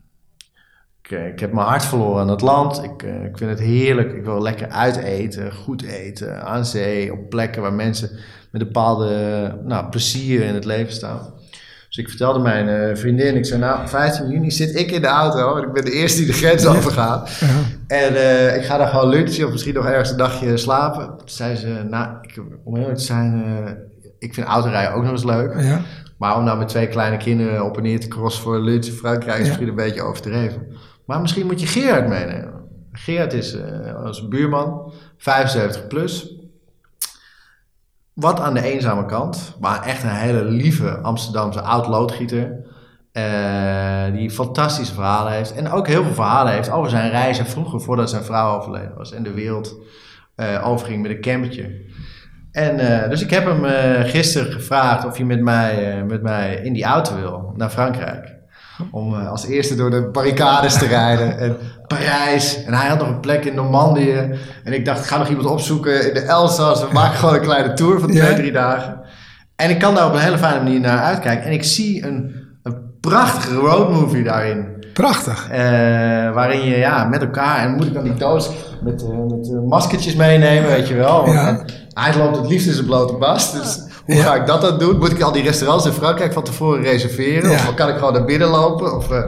Ik, 1.03 1.11
eh, 1.11 1.27
ik, 1.27 1.39
heb 1.39 1.53
mijn 1.53 1.67
hart 1.67 1.85
verloren 1.85 2.21
aan 2.21 2.29
het 2.29 2.41
land. 2.41 2.83
Ik, 2.83 3.03
eh, 3.03 3.23
ik 3.23 3.37
vind 3.37 3.49
het 3.49 3.59
heerlijk. 3.59 4.13
Ik 4.13 4.23
wil 4.23 4.41
lekker 4.41 4.69
uiteten, 4.69 5.53
goed 5.53 5.83
eten, 5.83 6.43
aan 6.43 6.65
zee, 6.65 7.11
op 7.11 7.29
plekken 7.29 7.61
waar 7.61 7.73
mensen 7.73 8.09
met 8.51 8.61
een 8.61 8.67
bepaalde 8.67 9.59
nou, 9.63 9.89
plezier 9.89 10.41
in 10.41 10.53
het 10.53 10.65
leven 10.65 10.93
staan. 10.93 11.33
Dus 11.87 12.03
ik 12.03 12.09
vertelde 12.09 12.39
mijn 12.39 12.67
uh, 12.67 12.95
vriendin, 12.95 13.35
ik 13.35 13.45
zei 13.45 13.59
nou, 13.59 13.87
15 13.87 14.29
juni 14.29 14.51
zit 14.51 14.75
ik 14.75 14.91
in 14.91 15.01
de 15.01 15.07
auto 15.07 15.55
en 15.55 15.63
ik 15.63 15.73
ben 15.73 15.85
de 15.85 15.91
eerste 15.91 16.17
die 16.17 16.27
de 16.27 16.33
grens 16.33 16.65
overgaat. 16.65 17.29
Ja. 17.39 17.47
En 17.87 18.13
uh, 18.13 18.55
ik 18.55 18.63
ga 18.63 18.77
daar 18.77 18.87
gewoon 18.87 19.09
lunchen 19.09 19.45
of 19.45 19.51
misschien 19.51 19.73
nog 19.73 19.85
ergens 19.85 20.09
een 20.09 20.17
dagje 20.17 20.57
slapen. 20.57 21.17
Toen 21.17 21.29
zei 21.29 21.55
ze, 21.55 21.85
nou, 21.89 22.15
ik, 22.21 22.41
om 22.63 22.77
eerlijk 22.77 22.97
te 22.97 23.03
zijn, 23.03 23.43
uh, 23.47 23.71
ik 24.19 24.33
vind 24.33 24.47
autorijden 24.47 24.93
ook 24.93 25.03
nog 25.03 25.11
eens 25.11 25.23
leuk. 25.23 25.53
Ja. 25.59 25.81
Maar 26.17 26.37
om 26.37 26.43
nou 26.43 26.57
met 26.57 26.67
twee 26.67 26.87
kleine 26.87 27.17
kinderen 27.17 27.65
op 27.65 27.77
en 27.77 27.83
neer 27.83 27.99
te 27.99 28.07
crossen 28.07 28.43
voor 28.43 28.59
lunch 28.59 28.85
in 28.85 28.91
Frankrijk 28.91 29.39
is 29.39 29.47
misschien 29.47 29.67
een 29.67 29.75
beetje 29.75 30.01
overdreven. 30.01 30.67
Maar 31.05 31.21
misschien 31.21 31.45
moet 31.45 31.59
je 31.61 31.67
Gerard 31.67 32.07
meenemen. 32.07 32.53
Gerard 32.91 33.33
is 33.33 33.55
uh, 33.55 33.95
als 34.03 34.27
buurman, 34.27 34.93
75 35.17 35.87
plus. 35.87 36.35
Wat 38.13 38.39
aan 38.39 38.53
de 38.53 38.63
eenzame 38.63 39.05
kant, 39.05 39.57
maar 39.59 39.83
echt 39.83 40.03
een 40.03 40.09
hele 40.09 40.43
lieve 40.43 40.97
Amsterdamse 40.97 41.61
oud-loodgieter. 41.61 42.71
Uh, 43.13 44.11
die 44.11 44.29
fantastische 44.29 44.93
verhalen 44.93 45.31
heeft. 45.31 45.53
En 45.53 45.71
ook 45.71 45.87
heel 45.87 46.03
veel 46.03 46.13
verhalen 46.13 46.53
heeft 46.53 46.71
over 46.71 46.89
zijn 46.89 47.09
reizen 47.09 47.45
vroeger, 47.45 47.81
voordat 47.81 48.09
zijn 48.09 48.23
vrouw 48.23 48.57
overleden 48.57 48.95
was. 48.97 49.11
En 49.11 49.23
de 49.23 49.33
wereld 49.33 49.75
uh, 50.35 50.67
overging 50.67 51.01
met 51.01 51.11
een 51.11 51.21
campertje. 51.21 51.91
En, 52.51 53.09
dus 53.09 53.21
ik 53.21 53.29
heb 53.29 53.45
hem 53.45 53.63
gisteren 54.05 54.51
gevraagd 54.51 55.05
of 55.05 55.17
hij 55.17 55.25
met 55.25 55.41
mij, 55.41 56.03
met 56.03 56.21
mij 56.21 56.55
in 56.55 56.73
die 56.73 56.83
auto 56.83 57.15
wil 57.15 57.53
naar 57.55 57.69
Frankrijk. 57.69 58.42
Om 58.91 59.13
uh, 59.13 59.29
als 59.29 59.45
eerste 59.45 59.75
door 59.75 59.89
de 59.89 60.09
barricades 60.11 60.77
te 60.77 60.85
rijden. 60.85 61.37
En 61.39 61.57
Parijs. 61.87 62.63
En 62.63 62.73
hij 62.73 62.87
had 62.87 62.99
nog 62.99 63.07
een 63.07 63.19
plek 63.19 63.45
in 63.45 63.55
Normandië. 63.55 64.39
En 64.63 64.73
ik 64.73 64.85
dacht, 64.85 64.99
ik 64.99 65.05
ga 65.05 65.17
nog 65.17 65.27
iemand 65.27 65.47
opzoeken 65.47 66.07
in 66.07 66.13
de 66.13 66.19
Elsass. 66.19 66.81
We 66.81 66.93
maken 66.93 67.17
gewoon 67.17 67.35
een 67.35 67.41
kleine 67.41 67.73
tour 67.73 67.99
van 67.99 68.11
twee, 68.11 68.35
drie 68.35 68.51
dagen. 68.51 69.01
En 69.55 69.69
ik 69.69 69.79
kan 69.79 69.95
daar 69.95 70.07
op 70.07 70.13
een 70.13 70.19
hele 70.19 70.37
fijne 70.37 70.63
manier 70.63 70.79
naar 70.79 70.99
uitkijken. 70.99 71.45
En 71.45 71.51
ik 71.51 71.63
zie 71.63 72.05
een, 72.05 72.35
een 72.63 72.77
prachtige 72.99 73.55
roadmovie 73.55 74.23
daarin. 74.23 74.73
Prachtig. 74.93 75.47
Uh, 75.51 75.57
waarin 76.33 76.65
je 76.65 76.77
ja, 76.77 77.03
met 77.03 77.21
elkaar, 77.21 77.57
en 77.57 77.75
moet 77.75 77.85
ik 77.85 77.93
dan 77.93 78.03
die 78.03 78.13
doos 78.13 78.49
met, 78.81 79.01
uh, 79.01 79.09
met 79.09 79.47
uh, 79.47 79.61
maskertjes 79.67 80.15
meenemen, 80.15 80.69
weet 80.69 80.87
je 80.87 80.93
wel. 80.93 81.29
Ja. 81.29 81.63
Hij 81.93 82.17
loopt 82.17 82.37
het 82.37 82.47
liefst 82.47 82.67
in 82.67 82.73
zijn 82.73 82.85
blote 82.85 83.13
bast. 83.13 83.53
Dus 83.53 83.81
hoe 84.05 84.15
ja. 84.15 84.23
ga 84.23 84.35
ik 84.35 84.45
dat 84.45 84.61
dan 84.61 84.77
doen? 84.77 84.97
Moet 84.97 85.11
ik 85.11 85.21
al 85.21 85.31
die 85.31 85.43
restaurants 85.43 85.85
in 85.85 85.91
Frankrijk 85.91 86.33
van 86.33 86.43
tevoren 86.43 86.81
reserveren? 86.81 87.49
Ja. 87.49 87.55
Of 87.55 87.73
kan 87.73 87.89
ik 87.89 87.95
gewoon 87.95 88.13
naar 88.13 88.25
binnen 88.25 88.47
lopen? 88.47 88.95
Of 88.95 89.11
uh, 89.11 89.23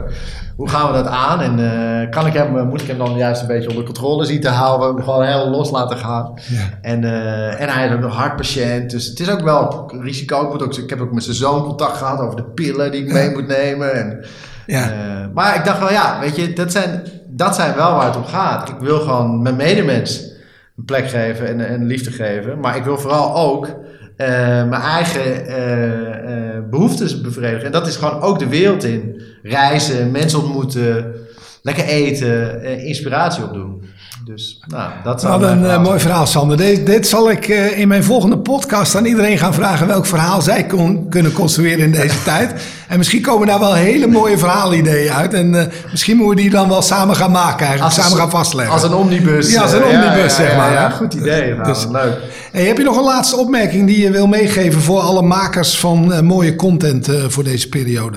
hoe 0.56 0.68
gaan 0.68 0.86
we 0.86 0.92
dat 0.92 1.06
aan? 1.06 1.40
En 1.40 1.58
uh, 1.58 2.10
kan 2.10 2.26
ik 2.26 2.32
hem, 2.32 2.68
moet 2.68 2.80
ik 2.80 2.86
hem 2.86 2.98
dan 2.98 3.16
juist 3.16 3.40
een 3.40 3.46
beetje 3.46 3.68
onder 3.68 3.84
controle 3.84 4.24
zien 4.24 4.40
te 4.40 4.48
houden? 4.48 4.94
Hem 4.94 5.04
gewoon 5.04 5.24
heel 5.24 5.48
los 5.48 5.70
laten 5.70 5.96
gaan. 5.96 6.32
Ja. 6.34 6.78
En, 6.82 7.02
uh, 7.02 7.60
en 7.60 7.68
hij 7.68 7.86
is 7.86 7.92
ook 7.92 8.00
nog 8.00 8.16
hartpatiënt. 8.16 8.90
Dus 8.90 9.06
het 9.06 9.20
is 9.20 9.30
ook 9.30 9.40
wel 9.40 9.92
risico. 10.00 10.42
Ik, 10.42 10.52
moet 10.52 10.62
ook, 10.62 10.76
ik 10.76 10.90
heb 10.90 11.00
ook 11.00 11.12
met 11.12 11.24
zijn 11.24 11.36
zoon 11.36 11.64
contact 11.64 11.96
gehad 11.96 12.20
over 12.20 12.36
de 12.36 12.44
pillen 12.44 12.90
die 12.90 13.04
ik 13.04 13.12
mee 13.12 13.30
moet 13.30 13.46
nemen. 13.46 13.94
En, 13.94 14.24
ja. 14.66 14.90
maar 15.34 15.56
ik 15.56 15.64
dacht 15.64 15.78
wel, 15.78 15.92
ja, 15.92 16.20
weet 16.20 16.36
je, 16.36 16.52
dat 16.52 16.72
zijn 16.72 17.02
dat 17.36 17.54
zijn 17.54 17.74
wel 17.74 17.94
waar 17.94 18.06
het 18.06 18.16
om 18.16 18.24
gaat. 18.24 18.68
Ik 18.68 18.78
wil 18.80 19.00
gewoon 19.00 19.42
mijn 19.42 19.56
medemens 19.56 20.34
een 20.76 20.84
plek 20.84 21.08
geven 21.08 21.46
en, 21.46 21.68
en 21.68 21.86
liefde 21.86 22.10
geven. 22.10 22.60
Maar 22.60 22.76
ik 22.76 22.84
wil 22.84 22.98
vooral 22.98 23.36
ook 23.36 23.68
eh, 24.16 24.28
mijn 24.68 24.82
eigen 24.82 25.46
eh, 25.46 26.54
eh, 26.56 26.64
behoeftes 26.70 27.20
bevredigen. 27.20 27.66
En 27.66 27.72
dat 27.72 27.86
is 27.86 27.96
gewoon 27.96 28.20
ook 28.20 28.38
de 28.38 28.48
wereld 28.48 28.84
in. 28.84 29.22
Reizen, 29.42 30.10
mensen 30.10 30.38
ontmoeten, 30.42 31.14
lekker 31.62 31.84
eten, 31.84 32.62
inspiratie 32.78 33.44
opdoen. 33.44 33.82
Dus, 34.26 34.60
nou, 34.66 34.90
dat 35.04 35.22
Wat 35.22 35.42
een 35.42 35.62
uh, 35.62 35.82
mooi 35.82 36.00
verhaal, 36.00 36.26
Sander. 36.26 36.56
Dit, 36.56 36.86
dit 36.86 37.06
zal 37.06 37.30
ik 37.30 37.48
uh, 37.48 37.78
in 37.78 37.88
mijn 37.88 38.04
volgende 38.04 38.38
podcast 38.38 38.96
aan 38.96 39.04
iedereen 39.04 39.38
gaan 39.38 39.54
vragen 39.54 39.86
welk 39.86 40.06
verhaal 40.06 40.42
zij 40.42 40.66
kon, 40.66 41.08
kunnen 41.08 41.32
construeren 41.32 41.84
in 41.84 41.90
deze 41.90 42.22
tijd. 42.32 42.52
En 42.88 42.98
misschien 42.98 43.22
komen 43.22 43.46
daar 43.46 43.58
wel 43.58 43.74
hele 43.74 44.06
mooie 44.06 44.38
verhaalideeën 44.38 45.12
uit. 45.12 45.34
En 45.34 45.54
uh, 45.54 45.62
misschien 45.90 46.16
moeten 46.16 46.36
we 46.36 46.42
die 46.42 46.50
dan 46.50 46.68
wel 46.68 46.82
samen 46.82 47.16
gaan 47.16 47.30
maken, 47.30 47.66
eigenlijk. 47.66 47.96
Als, 47.96 48.04
samen 48.04 48.18
gaan 48.18 48.30
vastleggen. 48.30 48.74
Als 48.74 48.82
een 48.82 48.94
omnibus. 48.94 49.52
Ja, 49.52 49.62
als 49.62 49.72
een 49.72 49.84
omnibus, 49.84 50.34
zeg 50.34 50.56
maar. 50.56 50.72
Ja, 50.72 50.90
goed 50.90 51.14
idee. 51.14 51.54
Nou, 51.54 51.64
dus, 51.64 51.86
leuk. 51.90 52.16
Hey, 52.52 52.64
heb 52.64 52.76
je 52.78 52.84
nog 52.84 52.96
een 52.96 53.04
laatste 53.04 53.36
opmerking 53.36 53.86
die 53.86 54.00
je 54.00 54.10
wil 54.10 54.26
meegeven 54.26 54.80
voor 54.82 55.00
alle 55.00 55.22
makers 55.22 55.78
van 55.78 56.24
mooie 56.24 56.54
content 56.54 57.08
voor 57.28 57.44
deze 57.44 57.68
periode? 57.68 58.16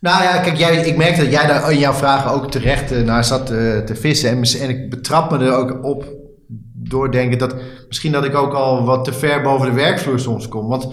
Nou 0.00 0.22
ja, 0.22 0.38
kijk, 0.38 0.56
jij, 0.56 0.76
ik 0.76 0.96
merk 0.96 1.16
dat 1.16 1.30
jij 1.30 1.46
daar 1.46 1.72
in 1.72 1.78
jouw 1.78 1.92
vragen 1.92 2.30
ook 2.30 2.50
terecht 2.50 2.92
uh, 2.92 3.04
naar 3.04 3.24
zat 3.24 3.50
uh, 3.50 3.78
te 3.78 3.94
vissen. 3.94 4.30
En, 4.60 4.68
ik 4.68 4.90
betrap 4.90 5.30
me 5.30 5.38
er 5.38 5.52
ook 5.52 5.84
op 5.84 6.04
doordenken 6.74 7.38
dat 7.38 7.54
misschien 7.86 8.12
dat 8.12 8.24
ik 8.24 8.34
ook 8.34 8.52
al 8.52 8.84
wat 8.84 9.04
te 9.04 9.12
ver 9.12 9.42
boven 9.42 9.66
de 9.66 9.72
werkvloer 9.72 10.20
soms 10.20 10.48
kom. 10.48 10.68
Want 10.68 10.88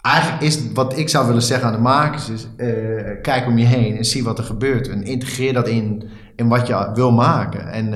eigenlijk 0.00 0.42
is 0.42 0.72
wat 0.72 0.98
ik 0.98 1.08
zou 1.08 1.26
willen 1.26 1.42
zeggen 1.42 1.68
aan 1.68 1.74
de 1.74 1.80
makers 1.80 2.30
is, 2.30 2.48
uh, 2.56 3.22
kijk 3.22 3.46
om 3.46 3.58
je 3.58 3.66
heen 3.66 3.96
en 3.96 4.04
zie 4.04 4.24
wat 4.24 4.38
er 4.38 4.44
gebeurt. 4.44 4.88
En 4.88 5.04
integreer 5.04 5.52
dat 5.52 5.68
in, 5.68 6.08
in 6.36 6.48
wat 6.48 6.66
je 6.66 6.90
wil 6.94 7.12
maken. 7.12 7.68
En 7.72 7.94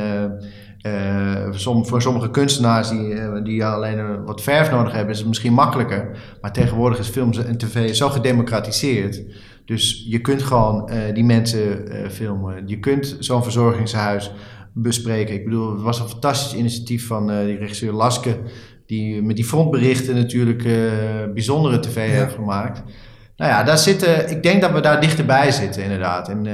voor 1.82 2.02
sommige 2.02 2.30
kunstenaars 2.30 2.88
die, 2.88 3.42
die 3.42 3.64
alleen 3.64 4.24
wat 4.24 4.42
verf 4.42 4.70
nodig 4.70 4.92
hebben, 4.92 5.12
is 5.12 5.18
het 5.18 5.28
misschien 5.28 5.52
makkelijker. 5.52 6.11
Maar 6.40 6.52
tegenwoordig 6.52 6.98
is 6.98 7.08
film 7.08 7.32
en 7.32 7.58
tv 7.58 7.94
zo 7.94 8.08
gedemocratiseerd 8.08 9.22
dus 9.68 10.04
je 10.07 10.18
kunt 10.20 10.42
gewoon 10.42 10.90
uh, 10.92 11.14
die 11.14 11.24
mensen 11.24 11.92
uh, 11.92 12.09
filmen. 12.09 12.62
Je 12.66 12.78
kunt 12.78 13.16
zo'n 13.18 13.42
verzorgingshuis 13.42 14.33
bespreken. 14.72 15.35
Ik 15.35 15.44
bedoel, 15.44 15.72
het 15.72 15.83
was 15.83 16.00
een 16.00 16.09
fantastisch 16.09 16.59
initiatief 16.59 17.07
van 17.07 17.31
uh, 17.31 17.44
die 17.44 17.57
regisseur 17.57 17.92
Laske, 17.92 18.37
die 18.87 19.22
met 19.22 19.37
die 19.37 19.44
frontberichten 19.44 20.14
natuurlijk 20.14 20.62
bijzondere 21.35 21.81
tv 21.81 21.96
ja. 21.96 22.14
heeft 22.14 22.35
gemaakt. 22.35 22.83
Nou 23.37 23.50
ja, 23.50 23.62
daar 23.62 23.78
zitten, 23.78 24.31
ik 24.31 24.42
denk 24.42 24.61
dat 24.61 24.72
we 24.72 24.81
daar 24.81 25.00
dichterbij 25.00 25.50
zitten, 25.50 25.83
inderdaad. 25.83 26.28
En, 26.28 26.46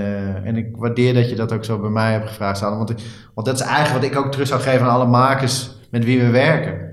en 0.44 0.56
ik 0.56 0.76
waardeer 0.76 1.14
dat 1.14 1.28
je 1.28 1.34
dat 1.34 1.52
ook 1.52 1.64
zo 1.64 1.78
bij 1.78 1.90
mij 1.90 2.12
hebt 2.12 2.28
gevraagd, 2.28 2.60
Want, 2.60 2.94
want 3.34 3.46
dat 3.46 3.60
is 3.60 3.66
eigenlijk 3.66 4.04
wat 4.04 4.12
ik 4.12 4.24
ook 4.24 4.32
terug 4.32 4.46
zou 4.46 4.60
geven 4.60 4.86
aan 4.86 4.92
alle 4.92 5.06
makers 5.06 5.70
met 5.90 6.04
wie 6.04 6.20
we 6.20 6.30
werken. 6.30 6.83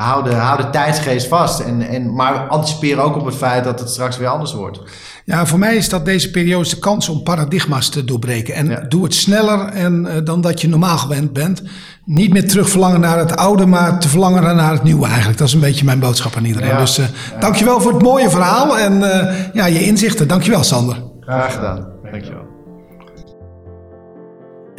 We 0.00 0.06
houden, 0.06 0.38
houden 0.38 0.70
tijdsgeest 0.70 1.26
vast, 1.26 1.60
en, 1.60 1.88
en, 1.88 2.14
maar 2.14 2.34
anticiperen 2.48 3.02
ook 3.02 3.16
op 3.16 3.24
het 3.24 3.34
feit 3.34 3.64
dat 3.64 3.80
het 3.80 3.90
straks 3.90 4.18
weer 4.18 4.28
anders 4.28 4.52
wordt. 4.52 4.80
Ja, 5.24 5.46
voor 5.46 5.58
mij 5.58 5.76
is 5.76 5.88
dat 5.88 6.04
deze 6.04 6.30
periode 6.30 6.68
de 6.68 6.78
kans 6.78 7.08
om 7.08 7.22
paradigma's 7.22 7.88
te 7.88 8.04
doorbreken. 8.04 8.54
En 8.54 8.86
doe 8.88 9.04
het 9.04 9.14
sneller 9.14 9.66
en, 9.66 10.06
uh, 10.06 10.24
dan 10.24 10.40
dat 10.40 10.60
je 10.60 10.68
normaal 10.68 10.98
gewend 10.98 11.32
bent. 11.32 11.62
Niet 12.04 12.32
meer 12.32 12.48
terug 12.48 12.70
verlangen 12.70 13.00
naar 13.00 13.18
het 13.18 13.36
oude, 13.36 13.66
maar 13.66 13.98
te 13.98 14.08
verlangen 14.08 14.56
naar 14.56 14.72
het 14.72 14.82
nieuwe 14.82 15.06
eigenlijk. 15.06 15.38
Dat 15.38 15.48
is 15.48 15.54
een 15.54 15.60
beetje 15.60 15.84
mijn 15.84 16.00
boodschap 16.00 16.36
aan 16.36 16.44
iedereen. 16.44 16.68
Ja. 16.68 16.78
Dus 16.78 16.98
uh, 16.98 17.04
dankjewel 17.40 17.80
voor 17.80 17.92
het 17.92 18.02
mooie 18.02 18.30
verhaal 18.30 18.78
en 18.78 18.92
uh, 18.92 19.54
ja, 19.54 19.66
je 19.66 19.84
inzichten. 19.84 20.28
Dankjewel 20.28 20.64
Sander. 20.64 20.96
Graag 21.20 21.54
gedaan. 21.54 21.86
Dankjewel. 22.10 22.49